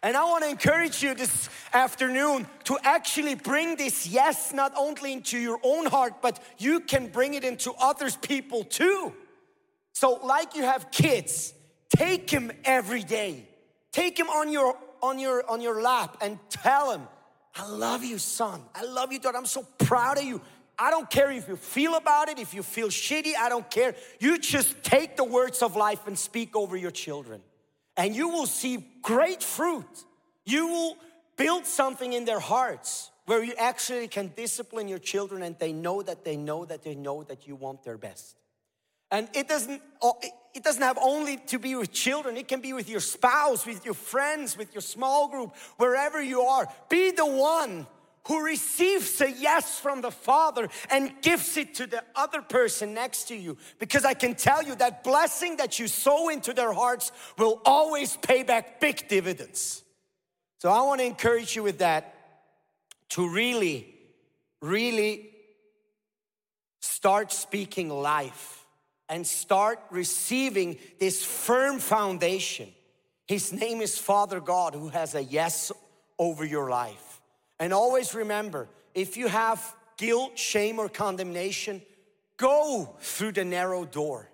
And 0.03 0.15
I 0.15 0.23
want 0.25 0.43
to 0.43 0.49
encourage 0.49 1.01
you 1.01 1.15
this 1.15 1.49
afternoon 1.73 2.47
to 2.65 2.77
actually 2.83 3.35
bring 3.35 3.75
this 3.75 4.07
yes 4.07 4.53
not 4.53 4.73
only 4.77 5.13
into 5.13 5.37
your 5.37 5.59
own 5.63 5.85
heart, 5.87 6.21
but 6.21 6.39
you 6.57 6.79
can 6.81 7.07
bring 7.07 7.33
it 7.33 7.43
into 7.43 7.73
others 7.79 8.15
people 8.15 8.63
too. 8.63 9.13
So, 9.93 10.19
like 10.23 10.55
you 10.55 10.63
have 10.63 10.91
kids, 10.91 11.53
take 11.89 12.29
them 12.29 12.51
every 12.63 13.01
day. 13.03 13.47
Take 13.91 14.15
them 14.15 14.29
on 14.29 14.51
your 14.51 14.77
on 15.01 15.17
your 15.17 15.49
on 15.49 15.61
your 15.61 15.81
lap 15.81 16.17
and 16.21 16.37
tell 16.49 16.91
them, 16.91 17.07
"I 17.55 17.65
love 17.65 18.03
you, 18.03 18.19
son. 18.19 18.63
I 18.75 18.83
love 18.83 19.11
you, 19.11 19.17
daughter. 19.17 19.37
I'm 19.37 19.45
so 19.47 19.63
proud 19.79 20.19
of 20.19 20.23
you." 20.23 20.39
I 20.79 20.91
don't 20.91 21.09
care 21.09 21.31
if 21.31 21.47
you 21.47 21.55
feel 21.55 21.95
about 21.95 22.29
it, 22.29 22.37
if 22.37 22.53
you 22.53 22.61
feel 22.61 22.89
shitty, 22.89 23.33
I 23.39 23.49
don't 23.49 23.69
care. 23.69 23.95
You 24.19 24.37
just 24.37 24.83
take 24.83 25.17
the 25.17 25.23
words 25.23 25.61
of 25.63 25.75
life 25.75 26.05
and 26.05 26.17
speak 26.17 26.55
over 26.55 26.77
your 26.77 26.91
children 26.91 27.41
and 27.97 28.15
you 28.15 28.29
will 28.29 28.45
see 28.45 28.85
great 29.01 29.41
fruit. 29.41 30.05
You 30.45 30.67
will 30.67 30.97
build 31.35 31.65
something 31.65 32.13
in 32.13 32.25
their 32.25 32.39
hearts 32.39 33.11
where 33.25 33.43
you 33.43 33.53
actually 33.57 34.07
can 34.07 34.31
discipline 34.37 34.87
your 34.87 34.99
children 34.99 35.41
and 35.41 35.57
they 35.59 35.73
know 35.73 36.01
that 36.01 36.23
they 36.23 36.37
know 36.37 36.63
that 36.63 36.83
they 36.83 36.95
know 36.95 37.23
that 37.23 37.47
you 37.47 37.55
want 37.55 37.83
their 37.83 37.97
best. 37.97 38.37
And 39.09 39.27
it 39.33 39.47
doesn't 39.47 39.81
oh, 40.01 40.19
it 40.53 40.63
doesn't 40.63 40.81
have 40.81 40.97
only 41.01 41.37
to 41.47 41.59
be 41.59 41.75
with 41.75 41.91
children. 41.91 42.37
It 42.37 42.47
can 42.47 42.61
be 42.61 42.73
with 42.73 42.89
your 42.89 42.99
spouse, 42.99 43.65
with 43.65 43.83
your 43.83 43.93
friends, 43.93 44.57
with 44.57 44.73
your 44.73 44.81
small 44.81 45.27
group, 45.27 45.55
wherever 45.77 46.21
you 46.21 46.41
are. 46.41 46.67
Be 46.89 47.11
the 47.11 47.25
one 47.25 47.87
who 48.27 48.43
receives 48.43 49.19
a 49.21 49.31
yes 49.31 49.79
from 49.79 50.01
the 50.01 50.11
Father 50.11 50.69
and 50.89 51.13
gives 51.21 51.55
it 51.57 51.75
to 51.75 51.87
the 51.87 52.03
other 52.15 52.41
person 52.41 52.93
next 52.93 53.29
to 53.29 53.35
you. 53.35 53.57
Because 53.79 54.03
I 54.03 54.13
can 54.13 54.35
tell 54.35 54.61
you 54.61 54.75
that 54.75 55.03
blessing 55.03 55.57
that 55.57 55.79
you 55.79 55.87
sow 55.87 56.29
into 56.29 56.53
their 56.53 56.73
hearts 56.73 57.11
will 57.37 57.61
always 57.65 58.17
pay 58.17 58.43
back 58.43 58.79
big 58.81 59.07
dividends. 59.07 59.83
So 60.59 60.69
I 60.69 60.81
want 60.81 60.99
to 60.99 61.05
encourage 61.05 61.55
you 61.55 61.63
with 61.63 61.79
that 61.79 62.13
to 63.09 63.29
really, 63.29 63.95
really 64.61 65.29
start 66.81 67.31
speaking 67.31 67.89
life 67.89 68.65
and 69.07 69.25
start 69.25 69.79
receiving 69.89 70.77
this 70.99 71.23
firm 71.23 71.79
foundation. 71.79 72.67
His 73.25 73.53
name 73.53 73.79
is 73.79 73.97
Father 73.97 74.41
God 74.41 74.73
who 74.73 74.89
has 74.89 75.15
a 75.15 75.23
yes 75.23 75.71
over 76.19 76.43
your 76.43 76.69
life. 76.69 77.06
And 77.59 77.73
always 77.73 78.13
remember 78.13 78.69
if 78.93 79.17
you 79.17 79.27
have 79.27 79.75
guilt, 79.97 80.37
shame, 80.37 80.79
or 80.79 80.89
condemnation, 80.89 81.81
go 82.37 82.95
through 82.99 83.33
the 83.33 83.45
narrow 83.45 83.85
door. 83.85 84.29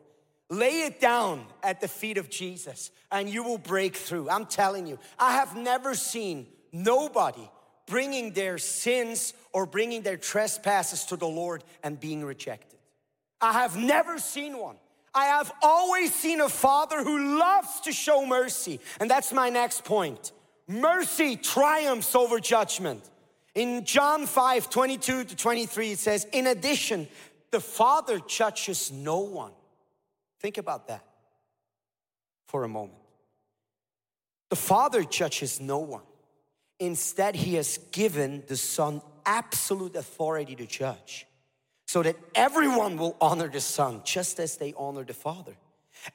Lay 0.49 0.81
it 0.81 0.99
down 0.99 1.45
at 1.63 1.81
the 1.81 1.87
feet 1.87 2.17
of 2.17 2.29
Jesus 2.29 2.91
and 3.11 3.29
you 3.29 3.43
will 3.43 3.57
break 3.57 3.95
through. 3.95 4.29
I'm 4.29 4.45
telling 4.45 4.85
you, 4.85 4.99
I 5.17 5.33
have 5.33 5.55
never 5.55 5.95
seen 5.95 6.47
nobody 6.71 7.49
bringing 7.87 8.33
their 8.33 8.57
sins 8.57 9.33
or 9.51 9.65
bringing 9.65 10.01
their 10.01 10.17
trespasses 10.17 11.05
to 11.05 11.15
the 11.15 11.27
Lord 11.27 11.63
and 11.83 11.99
being 11.99 12.23
rejected. 12.23 12.79
I 13.41 13.53
have 13.53 13.77
never 13.77 14.19
seen 14.19 14.57
one. 14.57 14.77
I 15.13 15.25
have 15.25 15.51
always 15.61 16.13
seen 16.13 16.41
a 16.41 16.49
father 16.49 17.03
who 17.03 17.37
loves 17.37 17.81
to 17.81 17.91
show 17.91 18.25
mercy. 18.25 18.79
And 18.99 19.09
that's 19.09 19.31
my 19.31 19.49
next 19.49 19.83
point. 19.83 20.31
Mercy 20.67 21.35
triumphs 21.35 22.15
over 22.15 22.39
judgment. 22.39 23.09
In 23.55 23.85
John 23.85 24.25
5 24.25 24.69
22 24.69 25.23
to 25.25 25.35
23, 25.35 25.91
it 25.91 25.99
says, 25.99 26.25
In 26.31 26.47
addition, 26.47 27.07
the 27.51 27.59
Father 27.59 28.19
judges 28.19 28.91
no 28.91 29.19
one. 29.19 29.51
Think 30.39 30.57
about 30.57 30.87
that 30.87 31.05
for 32.47 32.63
a 32.63 32.67
moment. 32.67 32.97
The 34.49 34.55
Father 34.55 35.03
judges 35.03 35.59
no 35.59 35.79
one. 35.79 36.03
Instead, 36.79 37.35
He 37.35 37.55
has 37.55 37.77
given 37.91 38.43
the 38.47 38.57
Son 38.57 39.01
absolute 39.25 39.95
authority 39.95 40.55
to 40.55 40.65
judge 40.65 41.27
so 41.85 42.01
that 42.01 42.15
everyone 42.33 42.97
will 42.97 43.15
honor 43.21 43.47
the 43.47 43.61
Son 43.61 44.01
just 44.03 44.39
as 44.39 44.57
they 44.57 44.73
honor 44.75 45.03
the 45.03 45.13
Father. 45.13 45.53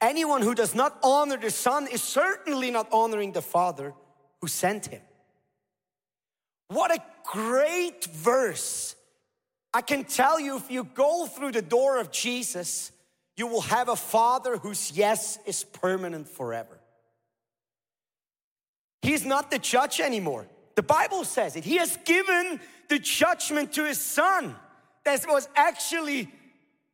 Anyone 0.01 0.43
who 0.43 0.55
does 0.55 0.75
not 0.75 0.99
honor 1.03 1.37
the 1.37 1.51
Son 1.51 1.87
is 1.87 2.03
certainly 2.03 2.71
not 2.71 2.89
honoring 2.93 3.33
the 3.33 3.43
Father 3.43 3.95
who 4.41 4.49
sent 4.49 4.87
him. 4.87 5.03
What 6.69 6.91
a 6.91 7.03
great 7.25 8.05
verse. 8.05 8.95
I 9.73 9.81
can 9.81 10.05
tell 10.05 10.39
you 10.39 10.57
if 10.57 10.71
you 10.71 10.85
go 10.85 11.27
through 11.27 11.53
the 11.53 11.63
door 11.63 11.99
of 11.99 12.11
Jesus, 12.11 12.93
you 13.37 13.47
will 13.47 13.63
have 13.63 13.89
a 13.89 13.97
father 13.97 14.57
whose 14.57 14.93
yes 14.93 15.39
is 15.47 15.65
permanent 15.65 16.29
forever. 16.29 16.79
He's 19.03 19.25
not 19.25 19.51
the 19.51 19.59
judge 19.59 20.01
anymore. 20.01 20.47
The 20.75 20.83
Bible 20.83 21.25
says 21.25 21.57
it. 21.57 21.65
He 21.65 21.77
has 21.77 21.97
given 22.05 22.61
the 22.89 22.99
judgment 22.99 23.73
to 23.75 23.85
his 23.85 24.01
son. 24.01 24.55
That 25.05 25.25
was 25.27 25.49
actually 25.57 26.29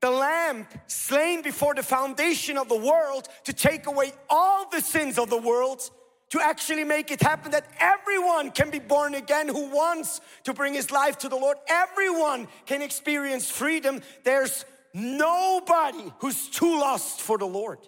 the 0.00 0.10
lamb 0.10 0.66
slain 0.86 1.42
before 1.42 1.74
the 1.74 1.82
foundation 1.82 2.58
of 2.58 2.68
the 2.68 2.76
world 2.76 3.26
to 3.44 3.52
take 3.52 3.86
away 3.86 4.12
all 4.28 4.68
the 4.68 4.80
sins 4.80 5.18
of 5.18 5.30
the 5.30 5.38
world 5.38 5.90
to 6.31 6.40
actually 6.40 6.85
make 6.85 7.11
it 7.11 7.23
happen 7.23 7.52
that 7.52 7.66
everyone 7.78 8.50
can 8.50 8.71
be 8.71 8.78
born 8.78 9.14
again 9.14 9.49
who 9.49 9.71
wants 9.71 10.21
to 10.45 10.52
bring 10.52 10.75
his 10.75 10.90
life 10.90 11.19
to 11.19 11.28
the 11.28 11.37
Lord. 11.37 11.57
Everyone 11.69 12.49
can 12.66 12.83
experience 12.83 13.50
freedom. 13.50 14.02
There's 14.25 14.64
nobody 14.93 16.12
who's 16.19 16.49
too 16.49 16.81
lost 16.81 17.21
for 17.21 17.38
the 17.38 17.47
Lord. 17.47 17.78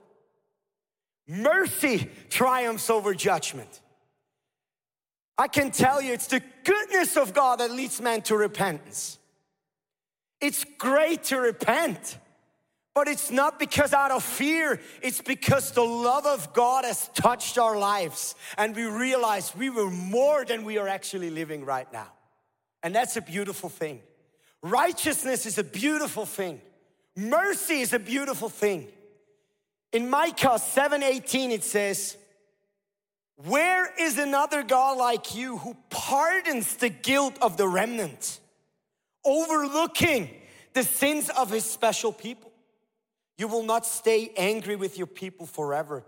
Mercy 1.26 2.08
triumphs 2.28 2.88
over 2.90 3.14
judgment. 3.14 3.80
I 5.38 5.48
can 5.48 5.70
tell 5.70 6.00
you 6.00 6.12
it's 6.12 6.28
the 6.28 6.42
goodness 6.64 7.16
of 7.16 7.34
God 7.34 7.60
that 7.60 7.70
leads 7.70 8.00
man 8.00 8.22
to 8.22 8.36
repentance. 8.36 9.18
It's 10.40 10.64
great 10.78 11.24
to 11.24 11.38
repent. 11.38 12.18
But 12.96 13.08
it's 13.08 13.30
not 13.30 13.58
because 13.58 13.92
out 13.92 14.10
of 14.10 14.24
fear, 14.24 14.80
it's 15.02 15.20
because 15.20 15.70
the 15.72 15.84
love 15.84 16.24
of 16.24 16.54
God 16.54 16.86
has 16.86 17.08
touched 17.08 17.58
our 17.58 17.76
lives 17.76 18.34
and 18.56 18.74
we 18.74 18.84
realize 18.84 19.54
we 19.54 19.68
were 19.68 19.90
more 19.90 20.46
than 20.46 20.64
we 20.64 20.78
are 20.78 20.88
actually 20.88 21.28
living 21.28 21.66
right 21.66 21.92
now. 21.92 22.10
And 22.82 22.94
that's 22.94 23.18
a 23.18 23.20
beautiful 23.20 23.68
thing. 23.68 24.00
Righteousness 24.62 25.44
is 25.44 25.58
a 25.58 25.62
beautiful 25.62 26.24
thing. 26.24 26.62
Mercy 27.14 27.82
is 27.82 27.92
a 27.92 27.98
beautiful 27.98 28.48
thing. 28.48 28.88
In 29.92 30.08
Micah 30.08 30.58
7:18 30.58 31.50
it 31.50 31.64
says, 31.64 32.16
"Where 33.34 33.92
is 33.98 34.16
another 34.16 34.62
God 34.62 34.96
like 34.96 35.34
you 35.34 35.58
who 35.58 35.76
pardons 35.90 36.76
the 36.76 36.88
guilt 36.88 37.36
of 37.42 37.58
the 37.58 37.68
remnant, 37.68 38.40
overlooking 39.22 40.30
the 40.72 40.82
sins 40.82 41.28
of 41.28 41.50
his 41.50 41.70
special 41.70 42.10
people?" 42.10 42.46
You 43.38 43.48
will 43.48 43.62
not 43.62 43.84
stay 43.84 44.32
angry 44.36 44.76
with 44.76 44.96
your 44.96 45.06
people 45.06 45.46
forever. 45.46 46.04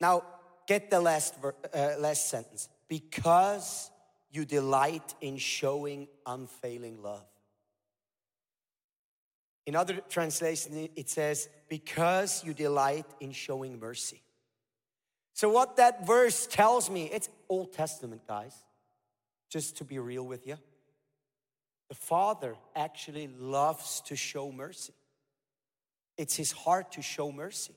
Now, 0.00 0.24
get 0.66 0.90
the 0.90 1.00
last, 1.00 1.34
uh, 1.42 1.94
last 1.98 2.28
sentence. 2.28 2.68
Because 2.88 3.90
you 4.30 4.44
delight 4.44 5.14
in 5.20 5.36
showing 5.36 6.08
unfailing 6.26 7.02
love. 7.02 7.24
In 9.66 9.76
other 9.76 10.00
translations, 10.08 10.88
it 10.96 11.10
says, 11.10 11.48
because 11.68 12.42
you 12.42 12.54
delight 12.54 13.06
in 13.20 13.32
showing 13.32 13.78
mercy. 13.78 14.22
So, 15.34 15.50
what 15.50 15.76
that 15.76 16.06
verse 16.06 16.46
tells 16.46 16.90
me, 16.90 17.10
it's 17.12 17.28
Old 17.48 17.72
Testament, 17.72 18.22
guys, 18.26 18.54
just 19.50 19.76
to 19.76 19.84
be 19.84 19.98
real 19.98 20.24
with 20.24 20.46
you. 20.46 20.56
The 21.88 21.94
Father 21.94 22.56
actually 22.74 23.28
loves 23.38 24.00
to 24.06 24.16
show 24.16 24.50
mercy. 24.50 24.94
It's 26.18 26.36
his 26.36 26.52
heart 26.52 26.92
to 26.92 27.02
show 27.02 27.32
mercy. 27.32 27.72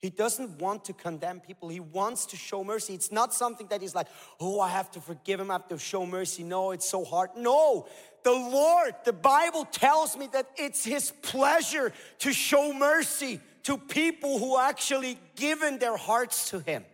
He 0.00 0.10
doesn't 0.10 0.60
want 0.60 0.84
to 0.84 0.92
condemn 0.92 1.40
people. 1.40 1.68
He 1.68 1.80
wants 1.80 2.26
to 2.26 2.36
show 2.36 2.62
mercy. 2.62 2.94
It's 2.94 3.10
not 3.10 3.34
something 3.34 3.66
that 3.68 3.80
he's 3.80 3.94
like, 3.94 4.06
oh, 4.38 4.60
I 4.60 4.68
have 4.68 4.90
to 4.92 5.00
forgive 5.00 5.40
him, 5.40 5.50
I 5.50 5.54
have 5.54 5.68
to 5.68 5.78
show 5.78 6.06
mercy. 6.06 6.44
No, 6.44 6.70
it's 6.70 6.88
so 6.88 7.04
hard. 7.04 7.30
No, 7.36 7.88
the 8.22 8.32
Lord, 8.32 8.94
the 9.04 9.12
Bible 9.12 9.64
tells 9.64 10.16
me 10.16 10.28
that 10.32 10.50
it's 10.56 10.84
his 10.84 11.10
pleasure 11.22 11.92
to 12.20 12.32
show 12.32 12.72
mercy 12.72 13.40
to 13.64 13.76
people 13.76 14.38
who 14.38 14.58
actually 14.58 15.18
given 15.34 15.78
their 15.78 15.96
hearts 15.96 16.50
to 16.50 16.60
him. 16.60 16.84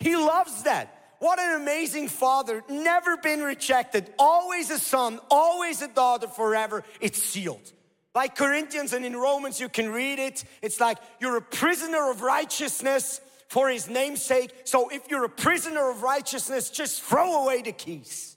He 0.00 0.16
loves 0.16 0.64
that. 0.64 0.98
What 1.20 1.38
an 1.38 1.60
amazing 1.60 2.08
father, 2.08 2.64
never 2.68 3.16
been 3.16 3.42
rejected, 3.42 4.12
always 4.18 4.70
a 4.70 4.78
son, 4.78 5.20
always 5.30 5.80
a 5.80 5.86
daughter 5.86 6.26
forever. 6.26 6.82
It's 7.00 7.22
sealed. 7.22 7.72
Like 8.14 8.36
Corinthians 8.36 8.92
and 8.92 9.04
in 9.04 9.16
Romans, 9.16 9.58
you 9.58 9.68
can 9.68 9.90
read 9.90 10.18
it. 10.18 10.44
It's 10.60 10.80
like 10.80 10.98
you're 11.20 11.36
a 11.36 11.42
prisoner 11.42 12.10
of 12.10 12.20
righteousness 12.20 13.20
for 13.48 13.68
his 13.68 13.88
name's 13.88 14.22
sake. 14.22 14.52
So 14.64 14.88
if 14.90 15.10
you're 15.10 15.24
a 15.24 15.30
prisoner 15.30 15.90
of 15.90 16.02
righteousness, 16.02 16.70
just 16.70 17.02
throw 17.02 17.44
away 17.44 17.62
the 17.62 17.72
keys. 17.72 18.36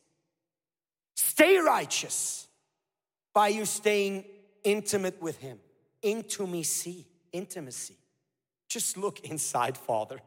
Stay 1.16 1.58
righteous 1.58 2.48
by 3.34 3.50
you 3.50 3.66
staying 3.66 4.26
intimate 4.64 5.22
with 5.22 5.38
Him. 5.38 5.60
Intimacy, 6.02 7.06
intimacy. 7.32 7.98
Just 8.68 8.98
look 8.98 9.20
inside, 9.22 9.78
Father. 9.78 10.20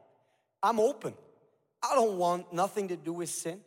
I'm 0.63 0.81
open. 0.81 1.15
I 1.83 1.95
don't 1.95 2.19
want 2.19 2.53
nothing 2.53 2.89
to 2.89 2.97
do 2.97 3.13
with 3.13 3.29
sin. 3.29 3.61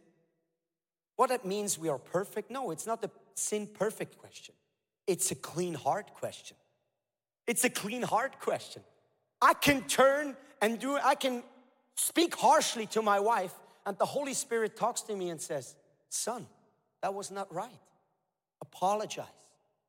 What 1.16 1.30
that 1.30 1.46
means 1.46 1.78
we 1.78 1.90
are 1.90 1.98
perfect? 1.98 2.50
No, 2.50 2.72
it's 2.72 2.88
not 2.88 3.04
a 3.04 3.12
sin 3.36 3.68
perfect 3.68 4.18
question. 4.18 4.56
It's 5.08 5.32
a 5.32 5.36
clean 5.36 5.74
heart 5.74 6.14
question. 6.14 6.58
It's 7.48 7.64
a 7.64 7.70
clean 7.70 8.02
heart 8.02 8.40
question. 8.40 8.84
I 9.42 9.54
can 9.54 9.84
turn 9.84 10.38
and 10.62 10.80
do, 10.80 10.98
I 11.04 11.16
can 11.16 11.44
speak 11.96 12.36
harshly 12.36 12.86
to 12.88 13.02
my 13.02 13.20
wife, 13.20 13.54
and 13.86 13.98
the 13.98 14.06
Holy 14.06 14.34
Spirit 14.34 14.76
talks 14.76 15.02
to 15.04 15.16
me 15.16 15.30
and 15.30 15.42
says, 15.42 15.76
Son, 16.10 16.46
that 17.02 17.14
was 17.14 17.32
not 17.32 17.52
right. 17.54 17.72
Apologize. 18.62 19.26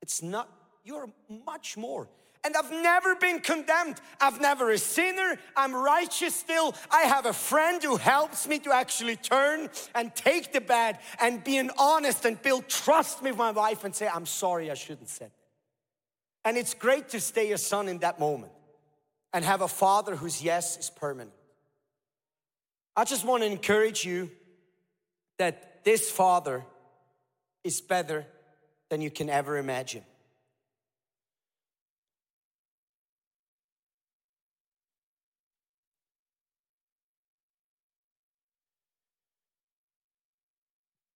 It's 0.00 0.22
not, 0.22 0.48
you're 0.84 1.08
much 1.44 1.76
more. 1.76 2.08
And 2.44 2.56
I've 2.56 2.72
never 2.72 3.14
been 3.14 3.38
condemned. 3.40 4.00
I've 4.20 4.40
never 4.40 4.72
a 4.72 4.78
sinner. 4.78 5.38
I'm 5.56 5.74
righteous 5.74 6.34
still. 6.34 6.74
I 6.90 7.02
have 7.02 7.24
a 7.26 7.32
friend 7.32 7.80
who 7.80 7.96
helps 7.96 8.48
me 8.48 8.58
to 8.60 8.72
actually 8.72 9.14
turn 9.14 9.70
and 9.94 10.12
take 10.14 10.52
the 10.52 10.60
bad 10.60 10.98
and 11.20 11.44
being 11.44 11.70
honest 11.78 12.24
and 12.24 12.40
build 12.42 12.68
trust 12.68 13.22
with 13.22 13.36
my 13.36 13.52
wife 13.52 13.84
and 13.84 13.94
say, 13.94 14.08
I'm 14.08 14.26
sorry, 14.26 14.70
I 14.70 14.74
shouldn't 14.74 15.08
said 15.08 15.30
that. 15.30 16.48
And 16.48 16.56
it's 16.56 16.74
great 16.74 17.10
to 17.10 17.20
stay 17.20 17.52
a 17.52 17.58
son 17.58 17.88
in 17.88 17.98
that 17.98 18.18
moment 18.18 18.52
and 19.32 19.44
have 19.44 19.62
a 19.62 19.68
father 19.68 20.16
whose 20.16 20.42
yes 20.42 20.76
is 20.76 20.90
permanent. 20.90 21.30
I 22.96 23.04
just 23.04 23.24
want 23.24 23.44
to 23.44 23.46
encourage 23.46 24.04
you 24.04 24.30
that 25.38 25.84
this 25.84 26.10
father 26.10 26.64
is 27.62 27.80
better 27.80 28.26
than 28.90 29.00
you 29.00 29.10
can 29.10 29.30
ever 29.30 29.56
imagine. 29.56 30.02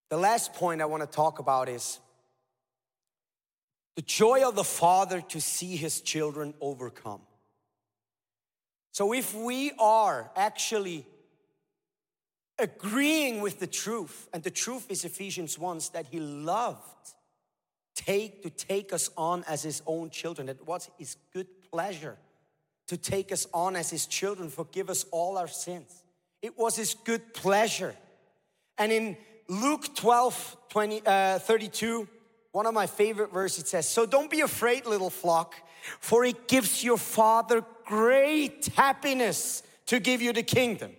The 0.08 0.16
last 0.16 0.54
point 0.54 0.80
I 0.80 0.86
want 0.86 1.02
to 1.02 1.06
talk 1.06 1.38
about 1.38 1.68
is 1.68 1.98
the 3.96 4.02
joy 4.02 4.46
of 4.46 4.54
the 4.54 4.64
father 4.64 5.20
to 5.20 5.40
see 5.40 5.76
his 5.76 6.00
children 6.00 6.54
overcome. 6.60 7.22
So 8.92 9.12
if 9.12 9.34
we 9.34 9.72
are 9.78 10.30
actually 10.36 11.06
agreeing 12.58 13.40
with 13.40 13.58
the 13.58 13.66
truth, 13.66 14.28
and 14.32 14.42
the 14.42 14.50
truth 14.50 14.90
is 14.90 15.04
Ephesians 15.04 15.58
1 15.58 15.80
that 15.92 16.06
he 16.06 16.20
loved 16.20 17.12
take 17.94 18.42
to 18.42 18.50
take 18.50 18.92
us 18.92 19.10
on 19.16 19.42
as 19.48 19.62
his 19.62 19.82
own 19.86 20.10
children. 20.10 20.48
It 20.48 20.66
was 20.66 20.88
his 20.98 21.16
good 21.32 21.48
pleasure 21.70 22.16
to 22.88 22.96
take 22.96 23.32
us 23.32 23.46
on 23.52 23.74
as 23.74 23.90
his 23.90 24.06
children, 24.06 24.48
forgive 24.48 24.88
us 24.88 25.04
all 25.10 25.38
our 25.38 25.48
sins. 25.48 26.04
It 26.40 26.56
was 26.56 26.76
his 26.76 26.94
good 26.94 27.34
pleasure. 27.34 27.96
And 28.78 28.92
in 28.92 29.16
Luke 29.48 29.94
12, 29.94 30.56
20, 30.70 31.02
uh, 31.06 31.38
32, 31.38 32.08
one 32.52 32.66
of 32.66 32.74
my 32.74 32.86
favorite 32.86 33.32
verses, 33.32 33.64
it 33.64 33.68
says, 33.68 33.88
So 33.88 34.06
don't 34.06 34.30
be 34.30 34.40
afraid, 34.40 34.86
little 34.86 35.10
flock, 35.10 35.54
for 36.00 36.24
it 36.24 36.48
gives 36.48 36.82
your 36.82 36.98
Father 36.98 37.64
great 37.84 38.66
happiness 38.74 39.62
to 39.86 40.00
give 40.00 40.20
you 40.20 40.32
the 40.32 40.42
kingdom. 40.42 40.92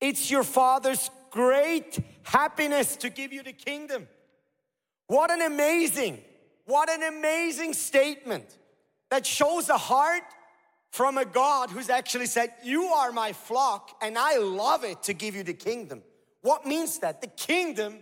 It's 0.00 0.30
your 0.30 0.44
Father's 0.44 1.10
great 1.30 1.98
happiness 2.22 2.96
to 2.96 3.10
give 3.10 3.32
you 3.32 3.42
the 3.42 3.52
kingdom. 3.52 4.06
What 5.06 5.30
an 5.30 5.42
amazing, 5.42 6.18
what 6.66 6.90
an 6.90 7.02
amazing 7.02 7.72
statement 7.72 8.44
that 9.10 9.24
shows 9.24 9.70
a 9.70 9.78
heart 9.78 10.22
from 10.90 11.18
a 11.18 11.24
God 11.24 11.70
who's 11.70 11.88
actually 11.88 12.26
said, 12.26 12.52
You 12.62 12.84
are 12.84 13.12
my 13.12 13.32
flock, 13.32 13.96
and 14.02 14.18
I 14.18 14.36
love 14.38 14.84
it 14.84 15.02
to 15.04 15.14
give 15.14 15.34
you 15.34 15.42
the 15.42 15.54
kingdom. 15.54 16.02
What 16.42 16.66
means 16.66 16.98
that? 17.00 17.20
The 17.20 17.26
kingdom 17.26 17.98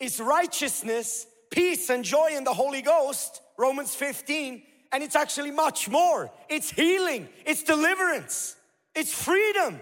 is 0.00 0.20
righteousness, 0.20 1.26
peace, 1.50 1.90
and 1.90 2.04
joy 2.04 2.32
in 2.36 2.44
the 2.44 2.54
Holy 2.54 2.82
Ghost, 2.82 3.40
Romans 3.56 3.94
15, 3.94 4.62
and 4.92 5.02
it's 5.02 5.16
actually 5.16 5.50
much 5.50 5.88
more. 5.88 6.30
It's 6.48 6.70
healing, 6.70 7.28
it's 7.44 7.62
deliverance, 7.62 8.56
it's 8.94 9.12
freedom 9.12 9.80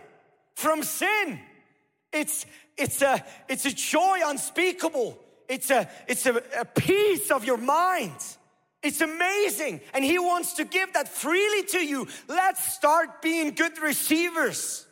from 0.55 0.83
sin. 0.83 1.41
It's, 2.13 2.45
it's, 2.77 3.01
a, 3.03 3.25
it's 3.49 3.65
a 3.65 3.73
joy 3.73 4.19
unspeakable. 4.25 5.19
It's, 5.49 5.71
a, 5.71 5.89
it's 6.07 6.27
a, 6.27 6.43
a 6.59 6.65
peace 6.65 7.31
of 7.31 7.45
your 7.45 7.57
mind. 7.57 8.17
It's 8.83 9.01
amazing. 9.01 9.81
And 9.95 10.05
He 10.05 10.19
wants 10.19 10.55
to 10.55 10.65
give 10.65 10.93
that 10.93 11.09
freely 11.09 11.67
to 11.69 11.79
you. 11.79 12.07
Let's 12.29 12.75
start 12.75 13.23
being 13.23 13.55
good 13.55 13.79
receivers. 13.79 14.87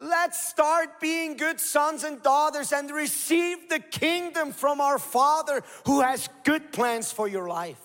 Let's 0.00 0.48
start 0.48 1.00
being 1.00 1.36
good 1.36 1.58
sons 1.58 2.04
and 2.04 2.22
daughters 2.22 2.72
and 2.72 2.90
receive 2.90 3.68
the 3.68 3.80
kingdom 3.80 4.52
from 4.52 4.80
our 4.80 4.98
Father 4.98 5.62
who 5.86 6.02
has 6.02 6.28
good 6.44 6.70
plans 6.72 7.10
for 7.10 7.26
your 7.26 7.48
life. 7.48 7.80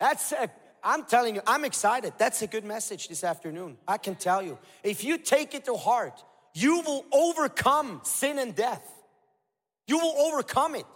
That's 0.00 0.32
a, 0.32 0.50
I'm 0.82 1.04
telling 1.04 1.36
you, 1.36 1.42
I'm 1.46 1.64
excited. 1.64 2.14
That's 2.18 2.42
a 2.42 2.48
good 2.48 2.64
message 2.64 3.06
this 3.06 3.22
afternoon. 3.22 3.78
I 3.86 3.98
can 3.98 4.16
tell 4.16 4.42
you. 4.42 4.58
If 4.82 5.04
you 5.04 5.16
take 5.16 5.54
it 5.54 5.64
to 5.66 5.76
heart, 5.76 6.24
you 6.54 6.80
will 6.80 7.04
overcome 7.12 8.00
sin 8.02 8.40
and 8.40 8.54
death. 8.54 8.82
You 9.86 9.98
will 9.98 10.16
overcome 10.26 10.74
it. 10.74 10.86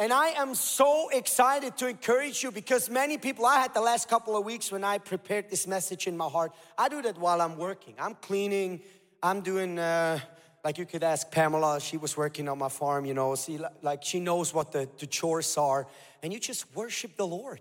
And 0.00 0.14
I 0.14 0.28
am 0.28 0.54
so 0.54 1.10
excited 1.10 1.76
to 1.76 1.86
encourage 1.86 2.42
you 2.42 2.50
because 2.50 2.88
many 2.88 3.18
people, 3.18 3.44
I 3.44 3.60
had 3.60 3.74
the 3.74 3.82
last 3.82 4.08
couple 4.08 4.34
of 4.34 4.46
weeks 4.46 4.72
when 4.72 4.82
I 4.82 4.96
prepared 4.96 5.50
this 5.50 5.66
message 5.66 6.06
in 6.06 6.16
my 6.16 6.26
heart. 6.26 6.52
I 6.78 6.88
do 6.88 7.02
that 7.02 7.18
while 7.18 7.42
I'm 7.42 7.58
working. 7.58 7.92
I'm 7.98 8.14
cleaning, 8.14 8.80
I'm 9.22 9.42
doing, 9.42 9.78
uh, 9.78 10.18
like 10.64 10.78
you 10.78 10.86
could 10.86 11.04
ask 11.04 11.30
Pamela, 11.30 11.78
she 11.82 11.98
was 11.98 12.16
working 12.16 12.48
on 12.48 12.56
my 12.56 12.70
farm, 12.70 13.04
you 13.04 13.12
know, 13.12 13.34
see, 13.34 13.60
like 13.82 14.02
she 14.02 14.20
knows 14.20 14.54
what 14.54 14.72
the, 14.72 14.88
the 14.96 15.06
chores 15.06 15.58
are. 15.58 15.86
And 16.22 16.32
you 16.32 16.40
just 16.40 16.74
worship 16.74 17.18
the 17.18 17.26
Lord. 17.26 17.60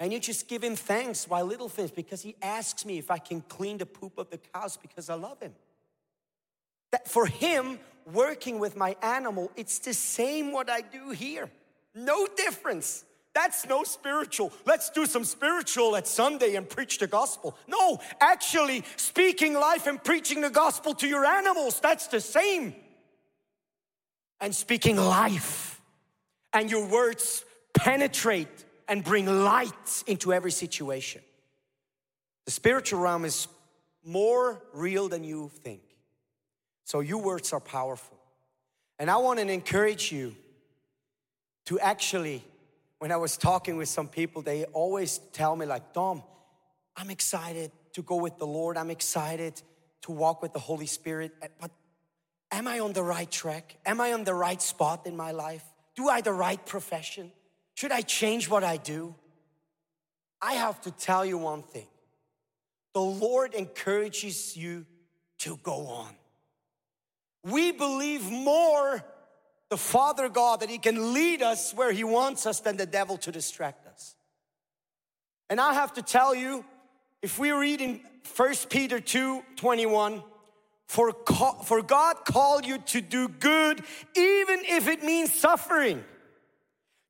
And 0.00 0.10
you 0.10 0.20
just 0.20 0.48
give 0.48 0.64
him 0.64 0.74
thanks 0.74 1.28
while 1.28 1.44
little 1.44 1.68
things 1.68 1.90
because 1.90 2.22
he 2.22 2.34
asks 2.40 2.86
me 2.86 2.96
if 2.96 3.10
I 3.10 3.18
can 3.18 3.42
clean 3.42 3.76
the 3.76 3.84
poop 3.84 4.16
of 4.16 4.30
the 4.30 4.38
cows 4.38 4.78
because 4.78 5.10
I 5.10 5.16
love 5.16 5.38
him. 5.42 5.52
That 6.92 7.06
for 7.08 7.26
him, 7.26 7.78
working 8.12 8.58
with 8.58 8.76
my 8.76 8.96
animal, 9.02 9.50
it's 9.56 9.78
the 9.78 9.94
same 9.94 10.52
what 10.52 10.70
I 10.70 10.80
do 10.80 11.10
here. 11.10 11.50
No 11.94 12.26
difference. 12.26 13.04
That's 13.34 13.66
no 13.66 13.84
spiritual. 13.84 14.52
Let's 14.66 14.90
do 14.90 15.06
some 15.06 15.24
spiritual 15.24 15.94
at 15.96 16.08
Sunday 16.08 16.56
and 16.56 16.68
preach 16.68 16.98
the 16.98 17.06
gospel. 17.06 17.56
No, 17.68 18.00
actually, 18.20 18.84
speaking 18.96 19.54
life 19.54 19.86
and 19.86 20.02
preaching 20.02 20.40
the 20.40 20.50
gospel 20.50 20.94
to 20.94 21.06
your 21.06 21.24
animals, 21.24 21.80
that's 21.80 22.08
the 22.08 22.20
same. 22.20 22.74
And 24.40 24.54
speaking 24.54 24.96
life, 24.96 25.80
and 26.52 26.70
your 26.70 26.86
words 26.86 27.44
penetrate 27.74 28.64
and 28.88 29.04
bring 29.04 29.26
light 29.26 30.02
into 30.06 30.32
every 30.32 30.50
situation. 30.50 31.22
The 32.46 32.50
spiritual 32.52 33.00
realm 33.00 33.24
is 33.24 33.46
more 34.04 34.62
real 34.72 35.08
than 35.08 35.22
you 35.22 35.50
think. 35.62 35.82
So, 36.88 37.00
your 37.00 37.20
words 37.20 37.52
are 37.52 37.60
powerful. 37.60 38.16
And 38.98 39.10
I 39.10 39.18
want 39.18 39.40
to 39.40 39.46
encourage 39.46 40.10
you 40.10 40.34
to 41.66 41.78
actually, 41.78 42.42
when 42.98 43.12
I 43.12 43.16
was 43.16 43.36
talking 43.36 43.76
with 43.76 43.90
some 43.90 44.08
people, 44.08 44.40
they 44.40 44.64
always 44.64 45.18
tell 45.34 45.54
me, 45.54 45.66
like, 45.66 45.92
Dom, 45.92 46.22
I'm 46.96 47.10
excited 47.10 47.72
to 47.92 48.00
go 48.00 48.16
with 48.16 48.38
the 48.38 48.46
Lord. 48.46 48.78
I'm 48.78 48.88
excited 48.88 49.60
to 50.00 50.12
walk 50.12 50.40
with 50.40 50.54
the 50.54 50.60
Holy 50.60 50.86
Spirit. 50.86 51.32
Eh, 51.42 51.48
but 51.60 51.70
am 52.50 52.66
I 52.66 52.80
on 52.80 52.94
the 52.94 53.02
right 53.02 53.30
track? 53.30 53.76
Am 53.84 54.00
I 54.00 54.14
on 54.14 54.24
the 54.24 54.32
right 54.32 54.62
spot 54.62 55.06
in 55.06 55.14
my 55.14 55.32
life? 55.32 55.64
Do 55.94 56.08
I 56.08 56.22
the 56.22 56.32
right 56.32 56.64
profession? 56.64 57.32
Should 57.74 57.92
I 57.92 58.00
change 58.00 58.48
what 58.48 58.64
I 58.64 58.78
do? 58.78 59.14
I 60.40 60.54
have 60.54 60.80
to 60.80 60.90
tell 60.90 61.26
you 61.26 61.36
one 61.36 61.64
thing. 61.64 61.88
The 62.94 63.02
Lord 63.02 63.52
encourages 63.52 64.56
you 64.56 64.86
to 65.40 65.58
go 65.62 65.86
on. 65.88 66.17
We 67.44 67.72
believe 67.72 68.30
more 68.30 69.04
the 69.68 69.76
Father 69.76 70.28
God 70.28 70.60
that 70.60 70.70
He 70.70 70.78
can 70.78 71.12
lead 71.12 71.42
us 71.42 71.72
where 71.74 71.92
He 71.92 72.04
wants 72.04 72.46
us 72.46 72.60
than 72.60 72.76
the 72.76 72.86
devil 72.86 73.16
to 73.18 73.32
distract 73.32 73.86
us. 73.86 74.14
And 75.50 75.60
I 75.60 75.74
have 75.74 75.94
to 75.94 76.02
tell 76.02 76.34
you, 76.34 76.64
if 77.22 77.38
we 77.38 77.50
read 77.50 77.80
in 77.80 78.00
1 78.36 78.54
Peter 78.70 79.00
2 79.00 79.42
21, 79.56 80.22
for, 80.86 81.12
for 81.64 81.82
God 81.82 82.24
called 82.24 82.64
you 82.64 82.78
to 82.78 83.00
do 83.02 83.28
good, 83.28 83.82
even 84.16 84.60
if 84.64 84.88
it 84.88 85.02
means 85.02 85.32
suffering. 85.32 86.02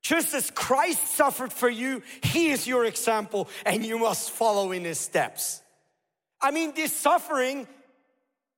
Just 0.03 0.35
as 0.35 0.51
Christ 0.51 1.15
suffered 1.15 1.53
for 1.53 1.69
you, 1.69 2.03
He 2.23 2.51
is 2.51 2.67
your 2.67 2.85
example, 2.85 3.49
and 3.65 3.85
you 3.85 3.99
must 3.99 4.31
follow 4.31 4.73
in 4.73 4.85
His 4.85 4.99
steps. 4.99 5.63
I 6.41 6.51
mean, 6.51 6.73
this 6.75 6.95
suffering, 6.95 7.69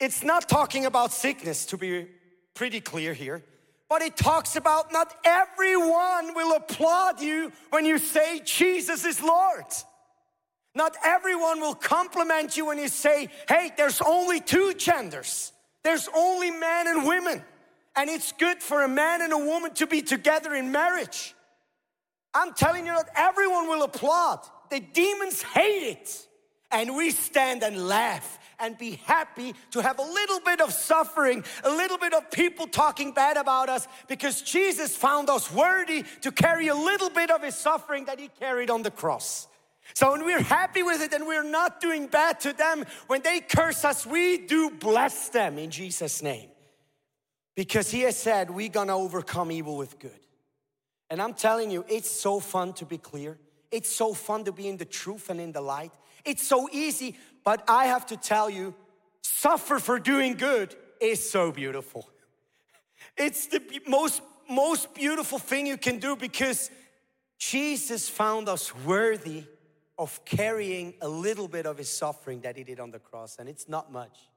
it's 0.01 0.23
not 0.25 0.49
talking 0.49 0.87
about 0.87 1.13
sickness, 1.13 1.67
to 1.67 1.77
be 1.77 2.09
pretty 2.55 2.81
clear 2.81 3.15
here. 3.15 3.45
But 3.89 4.03
it 4.03 4.17
talks 4.17 4.57
about 4.57 4.93
not 4.93 5.15
everyone 5.25 6.35
will 6.35 6.57
applaud 6.57 7.21
you 7.21 7.53
when 7.71 7.85
you 7.85 7.99
say 7.99 8.41
Jesus 8.45 9.05
is 9.05 9.23
Lord. 9.23 9.65
Not 10.75 10.97
everyone 11.05 11.61
will 11.61 11.75
compliment 11.75 12.57
you 12.57 12.67
when 12.67 12.79
you 12.79 12.89
say, 12.89 13.29
hey, 13.49 13.73
there's 13.77 14.01
only 14.01 14.41
two 14.41 14.75
genders. 14.75 15.53
There's 15.83 16.09
only 16.15 16.51
men 16.51 16.87
and 16.87 17.07
women. 17.07 17.43
And 17.97 18.09
it's 18.09 18.33
good 18.33 18.63
for 18.63 18.85
a 18.85 18.89
man 18.89 19.21
and 19.23 19.33
a 19.33 19.39
woman 19.39 19.75
to 19.75 19.87
be 19.87 20.03
together 20.03 20.55
in 20.55 20.71
marriage. 20.71 21.35
I'm 22.33 22.55
telling 22.55 22.87
you 22.87 22.95
that 22.95 23.09
everyone 23.17 23.69
will 23.69 23.83
applaud. 23.83 24.47
The 24.71 24.79
demons 24.79 25.43
hate 25.43 25.97
it. 25.99 26.27
And 26.71 26.95
we 26.95 27.11
stand 27.11 27.65
and 27.65 27.89
laugh 27.89 28.39
and 28.61 28.77
be 28.77 29.01
happy 29.05 29.55
to 29.71 29.81
have 29.81 29.99
a 29.99 30.03
little 30.03 30.41
bit 30.41 30.61
of 30.61 30.73
suffering, 30.73 31.45
a 31.65 31.71
little 31.71 31.99
bit 31.99 32.15
of 32.15 32.31
people 32.31 32.67
talking 32.67 33.13
bad 33.13 33.37
about 33.37 33.69
us 33.69 33.87
because 34.09 34.43
Jesus 34.43 34.97
found 34.97 35.29
us 35.31 35.53
worthy 35.53 36.05
to 36.23 36.31
carry 36.31 36.69
a 36.69 36.75
little 36.75 37.11
bit 37.11 37.31
of 37.31 37.43
his 37.43 37.55
suffering 37.55 38.05
that 38.07 38.19
he 38.21 38.29
carried 38.39 38.71
on 38.71 38.83
the 38.83 38.91
cross. 38.91 39.49
So 39.95 40.13
when 40.13 40.25
we're 40.25 40.43
happy 40.43 40.83
with 40.83 41.03
it 41.03 41.13
and 41.13 41.27
we're 41.27 41.43
not 41.43 41.81
doing 41.81 42.07
bad 42.07 42.41
to 42.41 42.53
them, 42.53 42.85
when 43.07 43.23
they 43.23 43.41
curse 43.41 43.85
us, 43.85 44.07
we 44.07 44.39
do 44.39 44.71
bless 44.71 45.29
them 45.31 45.59
in 45.59 45.71
Jesus' 45.71 46.23
name. 46.23 46.49
Because 47.57 47.91
he 47.91 48.03
has 48.03 48.17
said 48.17 48.51
we're 48.51 48.69
gonna 48.69 48.97
overcome 48.97 49.51
evil 49.51 49.77
with 49.77 49.99
good. 49.99 50.13
And 51.11 51.21
I'm 51.21 51.35
telling 51.35 51.71
you, 51.71 51.85
it's 51.89 52.11
so 52.11 52.39
fun 52.39 52.73
to 52.75 52.87
be 52.87 52.97
clear. 52.97 53.37
It's 53.71 53.91
so 53.91 54.15
fun 54.15 54.45
to 54.45 54.53
be 54.53 54.69
in 54.69 54.77
the 54.77 54.85
truth 54.85 55.29
and 55.29 55.41
in 55.41 55.53
the 55.53 55.61
light. 55.61 55.93
It's 56.25 56.47
so 56.47 56.69
easy, 56.71 57.17
but 57.45 57.65
I 57.69 57.87
have 57.87 58.07
to 58.07 58.17
tell 58.17 58.51
you, 58.51 58.75
suffer 59.23 59.79
for 59.79 59.99
doing 59.99 60.35
good 60.35 60.75
is 61.01 61.31
so 61.31 61.51
beautiful. 61.51 62.09
It's 63.17 63.47
the 63.47 63.63
most, 63.87 64.23
most 64.49 64.95
beautiful 64.95 65.39
thing 65.39 65.67
you 65.67 65.77
can 65.77 65.99
do 65.99 66.17
because 66.17 66.71
Jesus 67.39 68.09
found 68.09 68.49
us 68.49 68.75
worthy 68.85 69.45
of 69.99 70.25
carrying 70.25 70.95
a 71.01 71.09
little 71.09 71.49
bit 71.49 71.67
of 71.67 71.79
his 71.79 71.91
suffering 71.91 72.41
that 72.41 72.57
he 72.57 72.65
did 72.65 72.81
on 72.81 72.91
the 72.91 72.99
cross, 72.99 73.37
and 73.39 73.49
it's 73.49 73.69
not 73.69 73.93
much. 73.93 74.29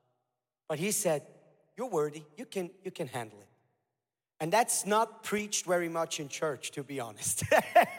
But 0.68 0.80
he 0.80 0.92
said, 0.92 1.24
You're 1.78 1.90
worthy, 1.90 2.24
you 2.38 2.46
can, 2.46 2.70
you 2.84 2.92
can 2.92 3.08
handle 3.08 3.40
it. 3.40 3.48
And 4.40 4.52
that's 4.52 4.86
not 4.86 5.24
preached 5.24 5.66
very 5.66 5.88
much 5.88 6.20
in 6.20 6.28
church, 6.28 6.72
to 6.72 6.84
be 6.84 7.00
honest. 7.00 7.44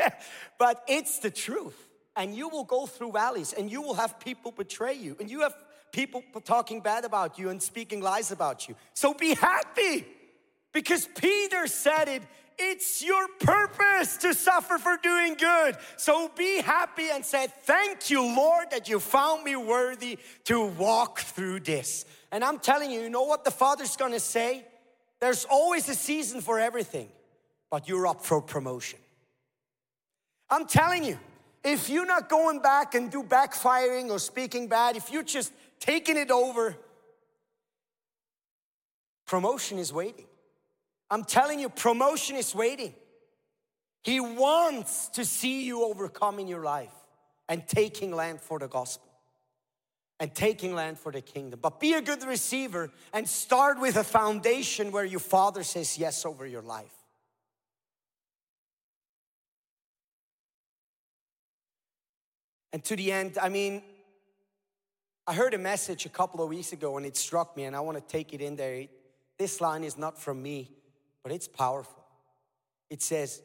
but 0.58 0.82
it's 0.86 1.18
the 1.18 1.30
truth. 1.30 1.88
And 2.16 2.34
you 2.34 2.48
will 2.48 2.64
go 2.64 2.86
through 2.86 3.12
valleys 3.12 3.52
and 3.52 3.70
you 3.70 3.82
will 3.82 3.94
have 3.94 4.20
people 4.20 4.52
betray 4.52 4.94
you 4.94 5.16
and 5.18 5.28
you 5.30 5.40
have 5.40 5.54
people 5.92 6.22
talking 6.44 6.80
bad 6.80 7.04
about 7.04 7.38
you 7.38 7.48
and 7.50 7.62
speaking 7.62 8.00
lies 8.00 8.30
about 8.30 8.68
you. 8.68 8.74
So 8.94 9.14
be 9.14 9.34
happy 9.34 10.06
because 10.72 11.08
Peter 11.16 11.66
said 11.66 12.08
it. 12.08 12.22
It's 12.56 13.04
your 13.04 13.26
purpose 13.40 14.16
to 14.18 14.32
suffer 14.32 14.78
for 14.78 14.96
doing 15.02 15.34
good. 15.34 15.76
So 15.96 16.30
be 16.36 16.60
happy 16.60 17.08
and 17.12 17.24
say, 17.24 17.48
Thank 17.62 18.10
you, 18.10 18.22
Lord, 18.22 18.70
that 18.70 18.88
you 18.88 19.00
found 19.00 19.42
me 19.42 19.56
worthy 19.56 20.18
to 20.44 20.66
walk 20.66 21.20
through 21.20 21.60
this. 21.60 22.04
And 22.30 22.44
I'm 22.44 22.58
telling 22.58 22.90
you, 22.90 23.00
you 23.00 23.10
know 23.10 23.24
what 23.24 23.44
the 23.44 23.50
Father's 23.50 23.96
gonna 23.96 24.20
say? 24.20 24.64
There's 25.20 25.44
always 25.46 25.88
a 25.88 25.94
season 25.94 26.40
for 26.40 26.60
everything, 26.60 27.08
but 27.70 27.88
you're 27.88 28.06
up 28.06 28.24
for 28.24 28.40
promotion. 28.40 28.98
I'm 30.50 30.66
telling 30.66 31.02
you, 31.02 31.18
if 31.64 31.88
you're 31.88 32.06
not 32.06 32.28
going 32.28 32.60
back 32.60 32.94
and 32.94 33.10
do 33.10 33.22
backfiring 33.22 34.10
or 34.10 34.18
speaking 34.18 34.68
bad, 34.68 34.96
if 34.96 35.10
you're 35.10 35.22
just 35.22 35.52
taking 35.80 36.16
it 36.16 36.30
over, 36.30 36.76
promotion 39.26 39.78
is 39.78 39.92
waiting. 39.92 40.26
I'm 41.10 41.24
telling 41.24 41.58
you, 41.58 41.68
promotion 41.68 42.36
is 42.36 42.54
waiting. 42.54 42.94
He 44.02 44.20
wants 44.20 45.08
to 45.10 45.24
see 45.24 45.64
you 45.64 45.84
overcoming 45.84 46.46
your 46.46 46.62
life 46.62 46.92
and 47.48 47.66
taking 47.66 48.14
land 48.14 48.40
for 48.40 48.58
the 48.58 48.68
gospel 48.68 49.08
and 50.20 50.34
taking 50.34 50.74
land 50.74 50.98
for 50.98 51.10
the 51.10 51.20
kingdom. 51.20 51.58
But 51.60 51.80
be 51.80 51.94
a 51.94 52.02
good 52.02 52.22
receiver 52.24 52.90
and 53.12 53.28
start 53.28 53.80
with 53.80 53.96
a 53.96 54.04
foundation 54.04 54.92
where 54.92 55.04
your 55.04 55.20
father 55.20 55.62
says 55.62 55.98
yes 55.98 56.24
over 56.26 56.46
your 56.46 56.62
life. 56.62 56.93
And 62.74 62.82
to 62.86 62.96
the 62.96 63.12
end, 63.12 63.38
I 63.40 63.50
mean, 63.50 63.84
I 65.28 65.32
heard 65.32 65.54
a 65.54 65.58
message 65.58 66.06
a 66.06 66.08
couple 66.08 66.42
of 66.42 66.48
weeks 66.48 66.72
ago 66.72 66.96
and 66.96 67.06
it 67.06 67.16
struck 67.16 67.56
me, 67.56 67.66
and 67.66 67.76
I 67.76 67.78
want 67.78 67.96
to 67.96 68.12
take 68.12 68.34
it 68.34 68.40
in 68.40 68.56
there. 68.56 68.86
This 69.38 69.60
line 69.60 69.84
is 69.84 69.96
not 69.96 70.20
from 70.20 70.42
me, 70.42 70.72
but 71.22 71.30
it's 71.30 71.46
powerful. 71.46 72.04
It 72.90 73.00
says, 73.00 73.42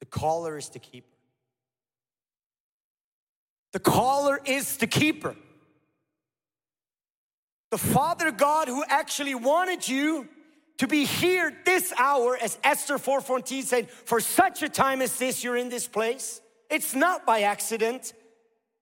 The 0.00 0.04
caller 0.04 0.58
is 0.58 0.68
the 0.68 0.78
keeper. 0.78 1.08
The 3.72 3.78
caller 3.78 4.38
is 4.44 4.76
the 4.76 4.86
keeper. 4.86 5.34
The 7.70 7.78
Father 7.78 8.30
God 8.30 8.68
who 8.68 8.84
actually 8.86 9.34
wanted 9.34 9.88
you 9.88 10.28
to 10.76 10.86
be 10.86 11.06
here 11.06 11.56
this 11.64 11.90
hour, 11.98 12.36
as 12.36 12.58
Esther 12.62 12.98
4:14 12.98 13.62
said, 13.62 13.90
for 13.90 14.20
such 14.20 14.62
a 14.62 14.68
time 14.68 15.00
as 15.00 15.18
this, 15.18 15.42
you're 15.42 15.56
in 15.56 15.70
this 15.70 15.88
place. 15.88 16.42
It's 16.68 16.94
not 16.94 17.24
by 17.24 17.42
accident. 17.42 18.12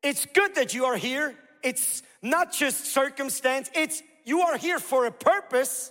It's 0.05 0.27
good 0.27 0.55
that 0.57 0.75
you 0.75 0.85
are 0.85 0.99
here. 0.99 1.35
It's 1.63 2.03
not 2.21 2.53
just 2.53 2.85
circumstance, 2.85 3.71
it's 3.75 4.03
you 4.25 4.43
are 4.43 4.59
here 4.59 4.79
for 4.79 5.07
a 5.07 5.11
purpose 5.11 5.91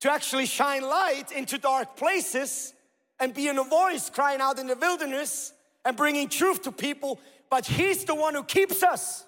to 0.00 0.10
actually 0.10 0.46
shine 0.46 0.82
light 0.82 1.30
into 1.30 1.56
dark 1.56 1.96
places 1.96 2.74
and 3.20 3.32
being 3.32 3.58
a 3.58 3.62
voice 3.62 4.10
crying 4.10 4.40
out 4.40 4.58
in 4.58 4.66
the 4.66 4.74
wilderness 4.74 5.52
and 5.84 5.96
bringing 5.96 6.28
truth 6.28 6.62
to 6.62 6.72
people. 6.72 7.20
But 7.48 7.64
He's 7.64 8.04
the 8.04 8.14
one 8.14 8.34
who 8.34 8.42
keeps 8.42 8.82
us. 8.82 9.24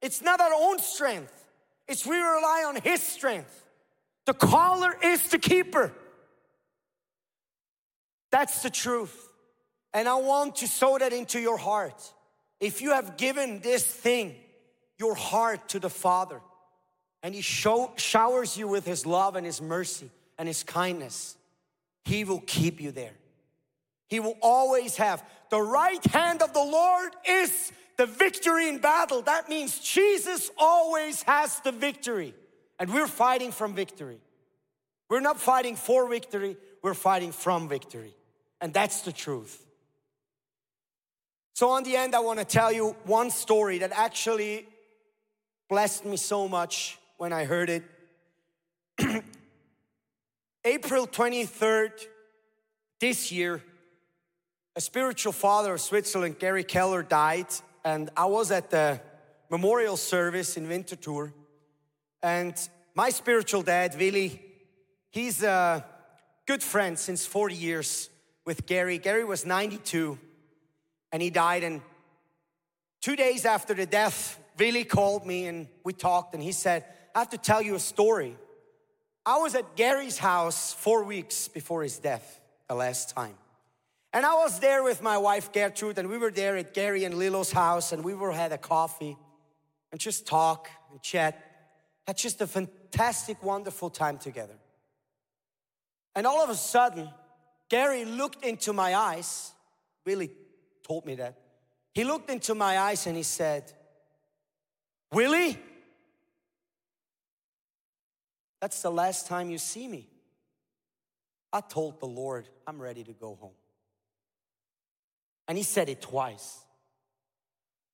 It's 0.00 0.22
not 0.22 0.40
our 0.40 0.52
own 0.54 0.78
strength. 0.78 1.32
It's 1.88 2.06
we 2.06 2.16
rely 2.16 2.64
on 2.68 2.76
His 2.76 3.02
strength. 3.02 3.64
The 4.26 4.34
caller 4.34 4.96
is 5.02 5.28
the 5.30 5.38
keeper. 5.38 5.92
That's 8.30 8.62
the 8.62 8.70
truth. 8.70 9.32
And 9.92 10.08
I 10.08 10.14
want 10.14 10.56
to 10.56 10.68
sow 10.68 10.98
that 10.98 11.12
into 11.12 11.40
your 11.40 11.56
heart. 11.56 12.12
If 12.60 12.80
you 12.80 12.90
have 12.90 13.16
given 13.16 13.60
this 13.60 13.84
thing, 13.84 14.34
your 14.98 15.14
heart 15.14 15.68
to 15.70 15.78
the 15.78 15.90
Father, 15.90 16.40
and 17.22 17.34
He 17.34 17.40
show, 17.42 17.92
showers 17.96 18.56
you 18.56 18.68
with 18.68 18.86
His 18.86 19.04
love 19.04 19.36
and 19.36 19.44
His 19.44 19.60
mercy 19.60 20.10
and 20.38 20.48
His 20.48 20.62
kindness, 20.62 21.36
He 22.04 22.24
will 22.24 22.42
keep 22.46 22.80
you 22.80 22.92
there. 22.92 23.14
He 24.08 24.20
will 24.20 24.36
always 24.40 24.96
have 24.96 25.24
the 25.50 25.60
right 25.60 26.04
hand 26.06 26.42
of 26.42 26.52
the 26.52 26.62
Lord 26.62 27.12
is 27.28 27.72
the 27.96 28.06
victory 28.06 28.68
in 28.68 28.78
battle. 28.78 29.22
That 29.22 29.48
means 29.48 29.78
Jesus 29.78 30.50
always 30.58 31.22
has 31.24 31.60
the 31.60 31.72
victory. 31.72 32.34
And 32.78 32.92
we're 32.92 33.06
fighting 33.06 33.52
from 33.52 33.74
victory. 33.74 34.20
We're 35.08 35.20
not 35.20 35.40
fighting 35.40 35.76
for 35.76 36.08
victory, 36.08 36.56
we're 36.82 36.94
fighting 36.94 37.32
from 37.32 37.68
victory. 37.68 38.14
And 38.60 38.72
that's 38.72 39.02
the 39.02 39.12
truth. 39.12 39.65
So, 41.56 41.70
on 41.70 41.84
the 41.84 41.96
end, 41.96 42.14
I 42.14 42.18
want 42.18 42.38
to 42.38 42.44
tell 42.44 42.70
you 42.70 42.94
one 43.04 43.30
story 43.30 43.78
that 43.78 43.90
actually 43.90 44.66
blessed 45.70 46.04
me 46.04 46.18
so 46.18 46.46
much 46.46 46.98
when 47.16 47.32
I 47.32 47.46
heard 47.46 47.70
it. 47.70 47.82
April 50.66 51.06
23rd, 51.06 51.92
this 53.00 53.32
year, 53.32 53.62
a 54.74 54.82
spiritual 54.82 55.32
father 55.32 55.72
of 55.72 55.80
Switzerland, 55.80 56.38
Geri 56.38 56.62
Keller, 56.62 57.02
died 57.02 57.46
and 57.86 58.10
I 58.14 58.26
was 58.26 58.50
at 58.50 58.68
the 58.68 59.00
memorial 59.48 59.96
service 59.96 60.58
in 60.58 60.68
Winterthur, 60.68 61.32
and 62.22 62.52
my 62.94 63.08
spiritual 63.08 63.62
dad, 63.62 63.96
Willie, 63.98 64.42
he's 65.08 65.42
a 65.42 65.82
good 66.46 66.62
friend 66.62 66.98
since 66.98 67.24
40 67.24 67.54
years 67.54 68.10
with 68.44 68.66
Geri. 68.66 68.98
Geri 68.98 69.24
was 69.24 69.46
92, 69.46 70.18
and 71.12 71.22
he 71.22 71.30
died. 71.30 71.64
And 71.64 71.80
two 73.00 73.16
days 73.16 73.44
after 73.44 73.74
the 73.74 73.86
death, 73.86 74.38
Billy 74.56 74.84
called 74.84 75.26
me 75.26 75.46
and 75.46 75.68
we 75.84 75.92
talked, 75.92 76.34
and 76.34 76.42
he 76.42 76.52
said, 76.52 76.84
I 77.14 77.20
have 77.20 77.30
to 77.30 77.38
tell 77.38 77.62
you 77.62 77.74
a 77.74 77.80
story. 77.80 78.36
I 79.24 79.38
was 79.38 79.54
at 79.54 79.76
Geri's 79.76 80.18
house 80.18 80.72
four 80.72 81.04
weeks 81.04 81.48
before 81.48 81.82
his 81.82 81.98
death, 81.98 82.40
the 82.68 82.74
last 82.74 83.10
time. 83.10 83.34
And 84.12 84.24
I 84.24 84.34
was 84.34 84.60
there 84.60 84.82
with 84.82 85.02
my 85.02 85.18
wife 85.18 85.52
Gertrude, 85.52 85.98
and 85.98 86.08
we 86.08 86.16
were 86.16 86.30
there 86.30 86.56
at 86.56 86.72
Geri 86.72 87.04
and 87.04 87.18
Lilo's 87.18 87.52
house, 87.52 87.92
and 87.92 88.04
we 88.04 88.14
were 88.14 88.32
had 88.32 88.52
a 88.52 88.58
coffee 88.58 89.16
and 89.92 90.00
just 90.00 90.26
talk 90.26 90.70
and 90.90 91.02
chat. 91.02 91.42
Had 92.06 92.16
just 92.16 92.40
a 92.40 92.46
fantastic, 92.46 93.42
wonderful 93.42 93.90
time 93.90 94.16
together. 94.16 94.56
And 96.14 96.26
all 96.26 96.42
of 96.42 96.48
a 96.48 96.54
sudden, 96.54 97.10
Geri 97.68 98.04
looked 98.04 98.44
into 98.44 98.72
my 98.72 98.94
eyes, 98.94 99.52
really 100.06 100.30
told 100.86 101.06
me 101.06 101.16
that. 101.16 101.38
He 101.94 102.04
looked 102.04 102.30
into 102.30 102.54
my 102.54 102.78
eyes 102.78 103.06
and 103.06 103.16
he 103.16 103.22
said, 103.22 103.72
Willie, 105.12 105.58
That's 108.60 108.82
the 108.82 108.90
last 108.90 109.26
time 109.26 109.50
you 109.50 109.58
see 109.58 109.86
me. 109.86 110.08
I 111.52 111.60
told 111.60 112.00
the 112.00 112.06
Lord, 112.06 112.48
I'm 112.66 112.80
ready 112.80 113.04
to 113.04 113.12
go 113.12 113.36
home. 113.40 113.54
And 115.48 115.56
he 115.56 115.64
said 115.64 115.88
it 115.88 116.00
twice. 116.02 116.58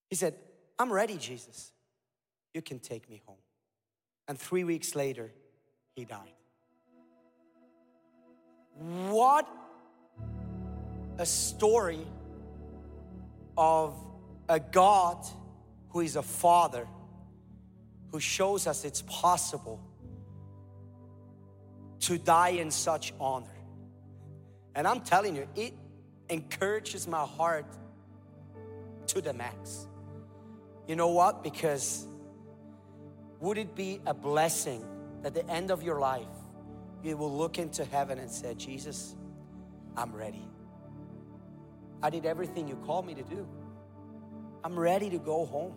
He 0.09 0.17
said, 0.17 0.35
I'm 0.79 0.93
ready, 0.93 1.19
Jesus. 1.19 1.73
You 2.55 2.63
can 2.63 2.79
take 2.79 3.11
me 3.11 3.21
home. 3.27 3.37
And 4.29 4.39
three 4.39 4.65
weeks 4.65 4.95
later, 4.95 5.31
he 5.95 6.05
died. 6.05 6.33
What 9.11 9.47
a 11.19 11.27
story 11.27 12.07
of 13.57 13.95
a 14.49 14.61
God 14.61 15.25
who 15.91 16.01
is 16.01 16.17
a 16.17 16.23
father 16.23 16.87
who 18.11 18.21
shows 18.21 18.67
us 18.67 18.85
it's 18.85 19.03
possible 19.03 19.81
to 22.01 22.19
die 22.19 22.51
in 22.51 22.71
such 22.71 23.13
honor. 23.21 23.47
And 24.75 24.87
I'm 24.87 25.01
telling 25.01 25.37
you, 25.37 25.47
it 25.55 25.75
encourages 26.29 27.07
my 27.07 27.25
heart 27.25 27.67
to 29.09 29.21
the 29.21 29.33
max. 29.33 29.87
You 30.87 30.97
know 30.97 31.09
what? 31.09 31.43
Because 31.43 32.07
would 33.41 33.59
it 33.59 33.75
be 33.75 34.01
a 34.07 34.15
blessing 34.15 34.85
at 35.25 35.35
the 35.35 35.49
end 35.49 35.71
of 35.71 35.83
your 35.83 36.01
life 36.01 36.27
you 37.03 37.17
will 37.17 37.37
look 37.37 37.59
into 37.59 37.85
heaven 37.85 38.19
and 38.19 38.31
say, 38.31 38.55
Jesus, 38.55 39.17
I'm 39.97 40.15
ready. 40.15 40.49
I 42.03 42.11
did 42.11 42.27
everything 42.27 42.67
you 42.69 42.77
called 42.77 43.07
me 43.07 43.15
to 43.15 43.23
do. 43.23 43.47
I'm 44.65 44.79
ready 44.79 45.11
to 45.11 45.19
go 45.19 45.45
home. 45.45 45.75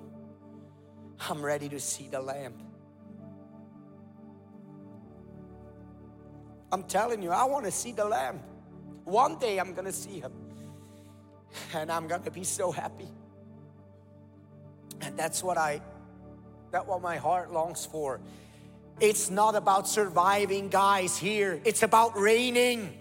I'm 1.30 1.42
ready 1.42 1.70
to 1.70 1.80
see 1.80 2.08
the 2.08 2.22
Lamb. 2.22 2.54
I'm 6.72 6.84
telling 6.84 7.22
you, 7.22 7.32
I 7.32 7.46
want 7.46 7.66
to 7.66 7.72
see 7.72 7.92
the 7.92 8.06
Lamb. 8.06 8.42
One 9.06 9.38
day 9.38 9.60
I'm 9.60 9.74
going 9.74 9.86
to 9.86 9.94
see 9.94 10.20
him. 10.20 10.34
And 11.74 11.92
I'm 11.92 12.08
going 12.08 12.24
to 12.24 12.32
be 12.32 12.44
so 12.44 12.72
happy. 12.72 13.08
And 15.02 15.18
that's 15.18 15.44
what 15.44 15.58
I, 15.58 15.82
that's 16.72 16.88
what 16.88 17.02
my 17.02 17.18
heart 17.18 17.52
longs 17.52 17.86
for. 17.86 18.20
It's 19.00 19.30
not 19.30 19.56
about 19.56 19.88
surviving, 19.88 20.70
guys, 20.70 21.18
here. 21.18 21.62
It's 21.66 21.84
about 21.84 22.18
reigning. 22.18 22.98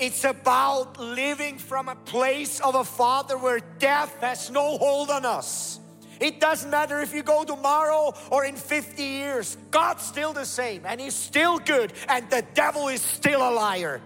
It's 0.00 0.24
about 0.24 0.98
living 0.98 1.58
from 1.58 1.90
a 1.90 1.94
place 1.94 2.58
of 2.60 2.74
a 2.74 2.84
father 2.84 3.36
where 3.36 3.60
death 3.78 4.16
has 4.22 4.50
no 4.50 4.78
hold 4.78 5.10
on 5.10 5.26
us. 5.26 5.78
It 6.20 6.40
doesn't 6.40 6.70
matter 6.70 7.00
if 7.00 7.12
you 7.12 7.22
go 7.22 7.44
tomorrow 7.44 8.14
or 8.30 8.46
in 8.46 8.56
50 8.56 9.02
years, 9.02 9.58
God's 9.70 10.02
still 10.02 10.32
the 10.32 10.46
same 10.46 10.86
and 10.86 11.00
He's 11.00 11.14
still 11.14 11.58
good, 11.58 11.92
and 12.08 12.28
the 12.30 12.44
devil 12.54 12.88
is 12.88 13.02
still 13.02 13.46
a 13.46 13.52
liar. 13.52 14.00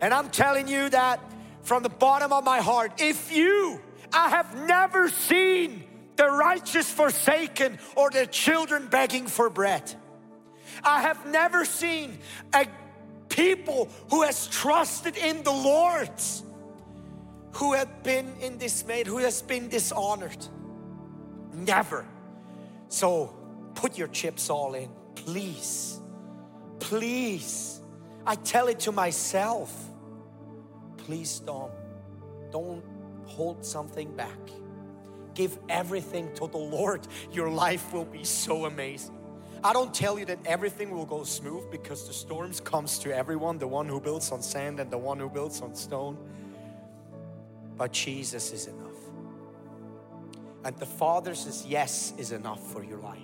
And 0.00 0.12
I'm 0.12 0.28
telling 0.28 0.66
you 0.66 0.88
that 0.90 1.20
from 1.62 1.84
the 1.84 1.88
bottom 1.88 2.32
of 2.32 2.44
my 2.44 2.58
heart, 2.60 3.00
if 3.00 3.30
you, 3.30 3.80
I 4.12 4.30
have 4.30 4.66
never 4.66 5.08
seen 5.08 5.84
the 6.16 6.28
righteous 6.28 6.90
forsaken 6.90 7.78
or 7.94 8.10
the 8.10 8.26
children 8.26 8.88
begging 8.88 9.28
for 9.28 9.48
bread. 9.50 9.94
I 10.82 11.02
have 11.02 11.26
never 11.26 11.64
seen 11.64 12.18
a 12.52 12.66
people 13.38 13.88
who 14.10 14.22
has 14.22 14.48
trusted 14.48 15.16
in 15.16 15.44
the 15.44 15.52
Lord 15.52 16.10
who 17.52 17.72
have 17.72 18.02
been 18.02 18.32
in 18.40 18.58
dismayed, 18.58 19.06
who 19.06 19.18
has 19.18 19.42
been 19.42 19.68
dishonored. 19.68 20.46
Never. 21.52 22.04
So 22.88 23.34
put 23.74 23.96
your 23.96 24.08
chips 24.08 24.50
all 24.50 24.74
in, 24.74 24.88
please. 25.14 26.00
Please. 26.80 27.80
I 28.26 28.34
tell 28.34 28.68
it 28.68 28.80
to 28.80 28.92
myself. 28.92 29.72
Please 30.96 31.38
don't. 31.40 31.72
Don't 32.50 32.84
hold 33.24 33.64
something 33.64 34.14
back. 34.16 34.38
Give 35.34 35.56
everything 35.68 36.32
to 36.34 36.48
the 36.48 36.58
Lord. 36.58 37.06
Your 37.30 37.50
life 37.50 37.92
will 37.92 38.04
be 38.04 38.24
so 38.24 38.66
amazing. 38.66 39.17
I 39.62 39.72
don't 39.72 39.92
tell 39.92 40.18
you 40.18 40.24
that 40.26 40.38
everything 40.46 40.90
will 40.90 41.04
go 41.04 41.24
smooth 41.24 41.70
because 41.70 42.06
the 42.06 42.12
storms 42.12 42.60
comes 42.60 42.98
to 43.00 43.14
everyone, 43.14 43.58
the 43.58 43.66
one 43.66 43.88
who 43.88 44.00
builds 44.00 44.30
on 44.30 44.40
sand 44.40 44.78
and 44.78 44.90
the 44.90 44.98
one 44.98 45.18
who 45.18 45.28
builds 45.28 45.60
on 45.60 45.74
stone. 45.74 46.16
But 47.76 47.92
Jesus 47.92 48.52
is 48.52 48.68
enough. 48.68 48.88
And 50.64 50.76
the 50.76 50.86
Father 50.86 51.34
says 51.34 51.64
yes 51.66 52.12
is 52.18 52.32
enough 52.32 52.64
for 52.72 52.84
your 52.84 52.98
life. 52.98 53.18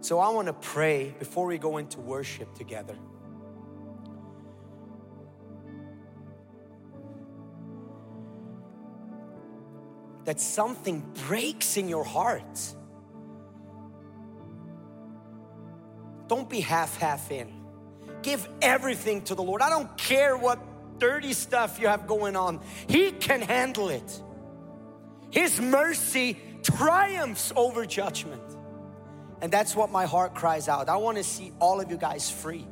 So 0.00 0.18
I 0.18 0.28
want 0.30 0.46
to 0.46 0.52
pray 0.52 1.14
before 1.18 1.46
we 1.46 1.58
go 1.58 1.78
into 1.78 2.00
worship 2.00 2.54
together. 2.54 2.96
That 10.24 10.40
something 10.40 11.00
breaks 11.26 11.76
in 11.76 11.88
your 11.88 12.04
heart 12.04 12.74
Don't 16.30 16.48
be 16.48 16.60
half 16.60 16.96
half 16.96 17.32
in. 17.32 17.52
Give 18.22 18.48
everything 18.62 19.22
to 19.22 19.34
the 19.34 19.42
Lord. 19.42 19.62
I 19.62 19.68
don't 19.68 19.98
care 19.98 20.36
what 20.36 20.60
dirty 21.00 21.32
stuff 21.32 21.80
you 21.80 21.88
have 21.88 22.06
going 22.06 22.36
on, 22.36 22.60
He 22.86 23.10
can 23.10 23.42
handle 23.42 23.88
it. 23.88 24.22
His 25.32 25.60
mercy 25.60 26.38
triumphs 26.62 27.52
over 27.56 27.84
judgment. 27.84 28.44
And 29.40 29.50
that's 29.50 29.74
what 29.74 29.90
my 29.90 30.06
heart 30.06 30.36
cries 30.36 30.68
out. 30.68 30.88
I 30.88 30.98
want 30.98 31.16
to 31.16 31.24
see 31.24 31.50
all 31.60 31.80
of 31.80 31.90
you 31.90 31.96
guys 31.96 32.30
free. 32.30 32.64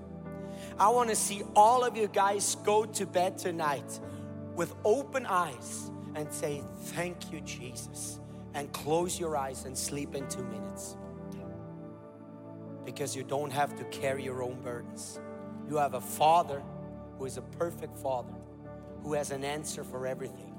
I 0.78 0.90
want 0.90 1.08
to 1.08 1.16
see 1.16 1.42
all 1.56 1.82
of 1.82 1.96
you 1.96 2.06
guys 2.06 2.54
go 2.62 2.84
to 2.84 3.06
bed 3.06 3.38
tonight 3.38 3.98
with 4.54 4.72
open 4.84 5.26
eyes 5.26 5.90
and 6.14 6.32
say, 6.32 6.62
Thank 6.94 7.32
you, 7.32 7.40
Jesus. 7.40 8.20
And 8.54 8.72
close 8.72 9.18
your 9.18 9.36
eyes 9.36 9.64
and 9.64 9.76
sleep 9.76 10.14
in 10.14 10.28
two 10.28 10.44
minutes 10.44 10.96
because 12.88 13.14
you 13.14 13.22
don't 13.22 13.50
have 13.50 13.76
to 13.76 13.84
carry 14.00 14.24
your 14.24 14.42
own 14.42 14.58
burdens. 14.62 15.20
You 15.68 15.76
have 15.76 15.92
a 15.92 16.00
father 16.00 16.62
who 17.18 17.26
is 17.26 17.36
a 17.36 17.42
perfect 17.42 17.98
father, 17.98 18.32
who 19.02 19.12
has 19.12 19.30
an 19.30 19.44
answer 19.44 19.84
for 19.84 20.06
everything. 20.06 20.54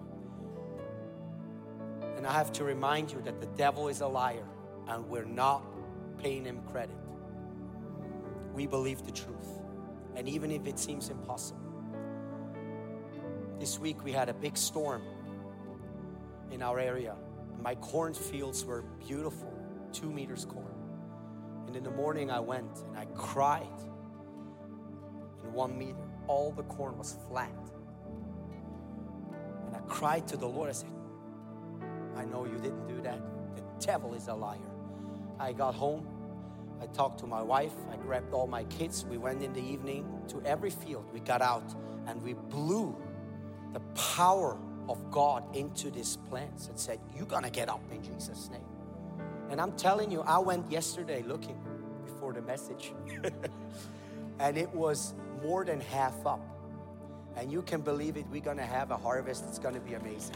And 2.15 2.28
I 2.28 2.32
have 2.32 2.52
to 2.52 2.63
remind 2.63 3.12
you 3.12 3.20
that 3.24 3.42
the 3.42 3.48
devil 3.48 3.88
is 3.88 4.02
a 4.02 4.08
liar 4.08 4.46
and 4.88 5.10
we're 5.10 5.26
not 5.26 5.65
paying 6.20 6.46
him 6.46 6.62
credit. 6.72 6.96
We 8.54 8.68
believe 8.68 9.04
the 9.08 9.12
truth. 9.12 9.50
And 10.15 10.30
even 10.30 10.52
if 10.52 10.68
it 10.68 10.78
seems 10.78 11.10
impossible, 11.10 11.60
this 13.60 13.80
week 13.80 14.04
we 14.04 14.12
had 14.12 14.30
a 14.30 14.36
big 14.36 14.56
storm 14.56 15.02
in 16.52 16.62
our 16.62 16.78
area. 16.78 17.15
My 17.60 17.74
cornfields 17.74 18.65
were 18.65 18.84
beautiful, 19.00 19.52
two 19.92 20.12
meters 20.12 20.46
corn. 20.46 20.79
And 21.69 21.75
in 21.75 21.84
the 21.84 21.91
morning, 21.91 22.32
I 22.32 22.39
went 22.39 22.79
and 22.88 22.97
I 22.97 23.05
cried 23.13 23.67
in 25.43 25.53
one 25.53 25.77
meter. 25.77 25.99
All 26.25 26.51
the 26.51 26.63
corn 26.63 26.97
was 26.97 27.15
flat. 27.27 27.53
And 29.67 29.75
I 29.75 29.79
cried 29.82 30.27
to 30.29 30.38
the 30.38 30.47
Lord. 30.47 30.71
I 30.71 30.71
said, 30.71 30.89
I 32.15 32.25
know 32.25 32.45
you 32.45 32.58
didn't 32.58 32.88
do 32.88 32.99
that. 33.01 33.21
The 33.55 33.62
devil 33.86 34.15
is 34.15 34.29
a 34.29 34.34
liar. 34.34 34.58
I 35.39 35.53
got 35.53 35.75
home. 35.75 36.08
I 36.82 36.88
talked 36.88 37.19
to 37.19 37.27
my 37.27 37.43
wife. 37.43 37.75
I 37.93 37.97
grabbed 37.97 38.34
all 38.34 38.47
my 38.47 38.63
kids. 38.63 39.05
We 39.08 39.19
went 39.19 39.43
in 39.43 39.53
the 39.53 39.62
evening 39.62 40.23
to 40.29 40.41
every 40.45 40.71
field. 40.71 41.05
We 41.13 41.19
got 41.19 41.43
out 41.43 41.75
and 42.08 42.19
we 42.23 42.34
blew 42.34 42.97
the 43.73 43.82
power 43.93 44.58
of 44.88 45.12
God 45.12 45.55
into 45.55 45.91
these 45.91 46.17
plants 46.32 46.67
and 46.67 46.79
said, 46.79 46.99
You're 47.15 47.27
gonna 47.27 47.51
get 47.51 47.69
up 47.69 47.84
in 47.91 48.01
Jesus' 48.01 48.49
name. 48.49 48.68
And 49.49 49.59
I'm 49.59 49.71
telling 49.73 50.12
you, 50.12 50.21
I 50.21 50.38
went 50.38 50.71
yesterday 50.71 51.23
looking 51.25 51.57
before 52.05 52.33
the 52.33 52.41
message, 52.41 52.93
and 54.39 54.57
it 54.57 54.69
was 54.73 55.13
more 55.43 55.65
than 55.65 55.79
half 55.79 56.25
up. 56.25 56.41
And 57.35 57.51
you 57.51 57.62
can 57.62 57.81
believe 57.81 58.17
it, 58.17 58.25
we're 58.31 58.41
gonna 58.41 58.65
have 58.65 58.91
a 58.91 58.97
harvest, 58.97 59.45
it's 59.47 59.59
gonna 59.59 59.79
be 59.79 59.93
amazing. 59.93 60.35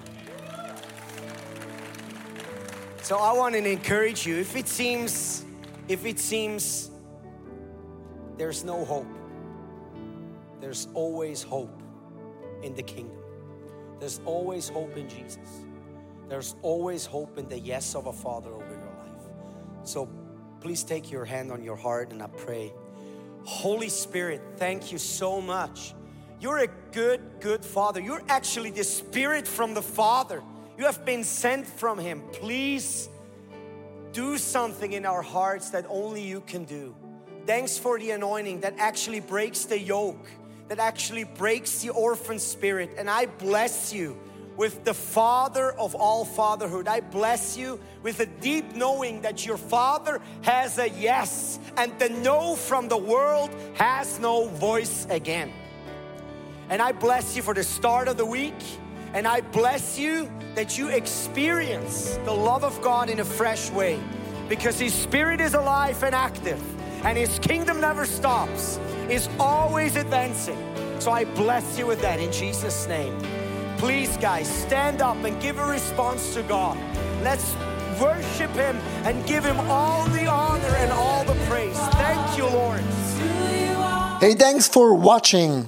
So 3.04 3.18
I 3.18 3.34
want 3.34 3.54
to 3.56 3.70
encourage 3.70 4.26
you 4.26 4.38
if 4.38 4.56
it 4.56 4.68
seems 4.68 5.44
if 5.90 6.06
it 6.06 6.20
seems 6.20 6.90
there's 8.38 8.64
no 8.64 8.86
hope 8.86 9.06
there's 10.62 10.88
always 10.94 11.44
hope 11.44 11.82
in 12.62 12.74
the 12.76 12.82
kingdom 12.82 13.20
there's 14.00 14.22
always 14.26 14.70
hope 14.70 14.96
in 14.96 15.10
Jesus 15.10 15.66
there's 16.30 16.56
always 16.62 17.06
hope 17.06 17.38
in 17.38 17.50
the 17.50 17.60
yes 17.60 17.94
of 17.94 18.08
a 18.08 18.14
father 18.14 18.52
so 19.84 20.10
please 20.62 20.84
take 20.84 21.12
your 21.12 21.26
hand 21.26 21.52
on 21.52 21.64
your 21.64 21.76
heart 21.76 22.12
and 22.12 22.22
I 22.22 22.28
pray. 22.28 22.74
Holy 23.44 23.90
Spirit, 23.90 24.42
thank 24.58 24.92
you 24.92 24.98
so 24.98 25.42
much. 25.42 25.94
You're 26.40 26.60
a 26.60 26.68
good, 26.92 27.22
good 27.40 27.64
Father. 27.64 28.00
You're 28.00 28.24
actually 28.30 28.72
the 28.72 28.84
Spirit 28.84 29.48
from 29.48 29.74
the 29.74 29.82
Father. 29.82 30.42
You 30.78 30.86
have 30.86 31.06
been 31.06 31.24
sent 31.24 31.68
from 31.68 32.00
Him. 32.00 32.22
Please 32.32 33.10
do 34.12 34.38
something 34.38 34.94
in 34.94 35.06
our 35.06 35.22
hearts 35.22 35.72
that 35.72 35.86
only 35.90 36.22
you 36.22 36.42
can 36.42 36.66
do. 36.66 36.96
Thanks 37.46 37.78
for 37.78 38.00
the 38.00 38.12
anointing 38.12 38.62
that 38.62 38.76
actually 38.78 39.20
breaks 39.20 39.66
the 39.66 39.80
yoke, 39.80 40.28
that 40.70 40.80
actually 40.80 41.26
breaks 41.26 41.82
the 41.82 41.90
orphan 41.90 42.40
spirit. 42.40 42.92
And 42.98 43.10
I 43.10 43.26
bless 43.26 43.94
you 43.94 44.18
with 44.58 44.84
the 44.84 44.94
Father 44.94 45.72
of 45.72 45.96
all 45.96 46.26
fatherhood. 46.26 46.88
I 46.88 47.00
bless 47.00 47.58
you 47.58 47.80
with 48.02 48.20
a 48.20 48.26
deep 48.26 48.76
knowing 48.76 49.22
that 49.22 49.46
your 49.46 49.58
Father 49.58 50.22
has 50.42 50.78
a 50.78 50.90
yes, 50.90 51.60
and 51.78 51.98
the 52.00 52.10
no 52.10 52.56
from 52.56 52.88
the 52.88 52.98
world 52.98 53.50
has 53.76 54.20
no 54.20 54.48
voice 54.48 55.08
again. 55.10 55.52
And 56.70 56.82
I 56.82 56.92
bless 56.92 57.36
you 57.36 57.42
for 57.42 57.54
the 57.54 57.64
start 57.64 58.08
of 58.08 58.18
the 58.18 58.26
week, 58.26 58.56
and 59.14 59.28
I 59.28 59.42
bless 59.42 59.98
you 60.00 60.32
that 60.56 60.78
you 60.78 60.90
experience 60.90 62.18
the 62.26 62.34
love 62.34 62.64
of 62.64 62.82
God 62.82 63.10
in 63.10 63.20
a 63.20 63.26
fresh 63.26 63.70
way 63.72 64.00
because 64.50 64.80
His 64.80 64.94
Spirit 64.94 65.42
is 65.42 65.54
alive 65.54 66.04
and 66.04 66.14
active, 66.14 66.62
and 67.06 67.18
His 67.18 67.40
kingdom 67.40 67.82
never 67.82 68.06
stops, 68.06 68.80
is 69.10 69.28
always 69.40 69.96
advancing. 69.96 70.58
So 71.00 71.12
I 71.12 71.26
bless 71.26 71.78
you 71.78 71.88
with 71.88 72.02
that 72.02 72.20
in 72.20 72.32
Jesus' 72.32 72.88
name. 72.88 73.20
Please, 73.84 74.16
guys, 74.16 74.48
stand 74.48 75.02
up 75.02 75.22
and 75.26 75.42
give 75.42 75.60
a 75.60 75.66
response 75.66 76.34
to 76.36 76.44
God. 76.44 76.78
Let's 77.22 77.54
worship 78.02 78.52
Him 78.52 78.78
and 79.04 79.26
give 79.28 79.44
Him 79.44 79.60
all 79.70 80.08
the 80.08 80.26
honor 80.26 80.74
and 80.78 80.90
all 80.94 81.26
the 81.26 81.34
praise. 81.50 81.78
Thank 82.00 82.38
you, 82.38 82.46
Lord. 82.46 82.80
Hey, 84.22 84.36
thanks 84.36 84.70
for 84.70 84.94
watching. 84.94 85.68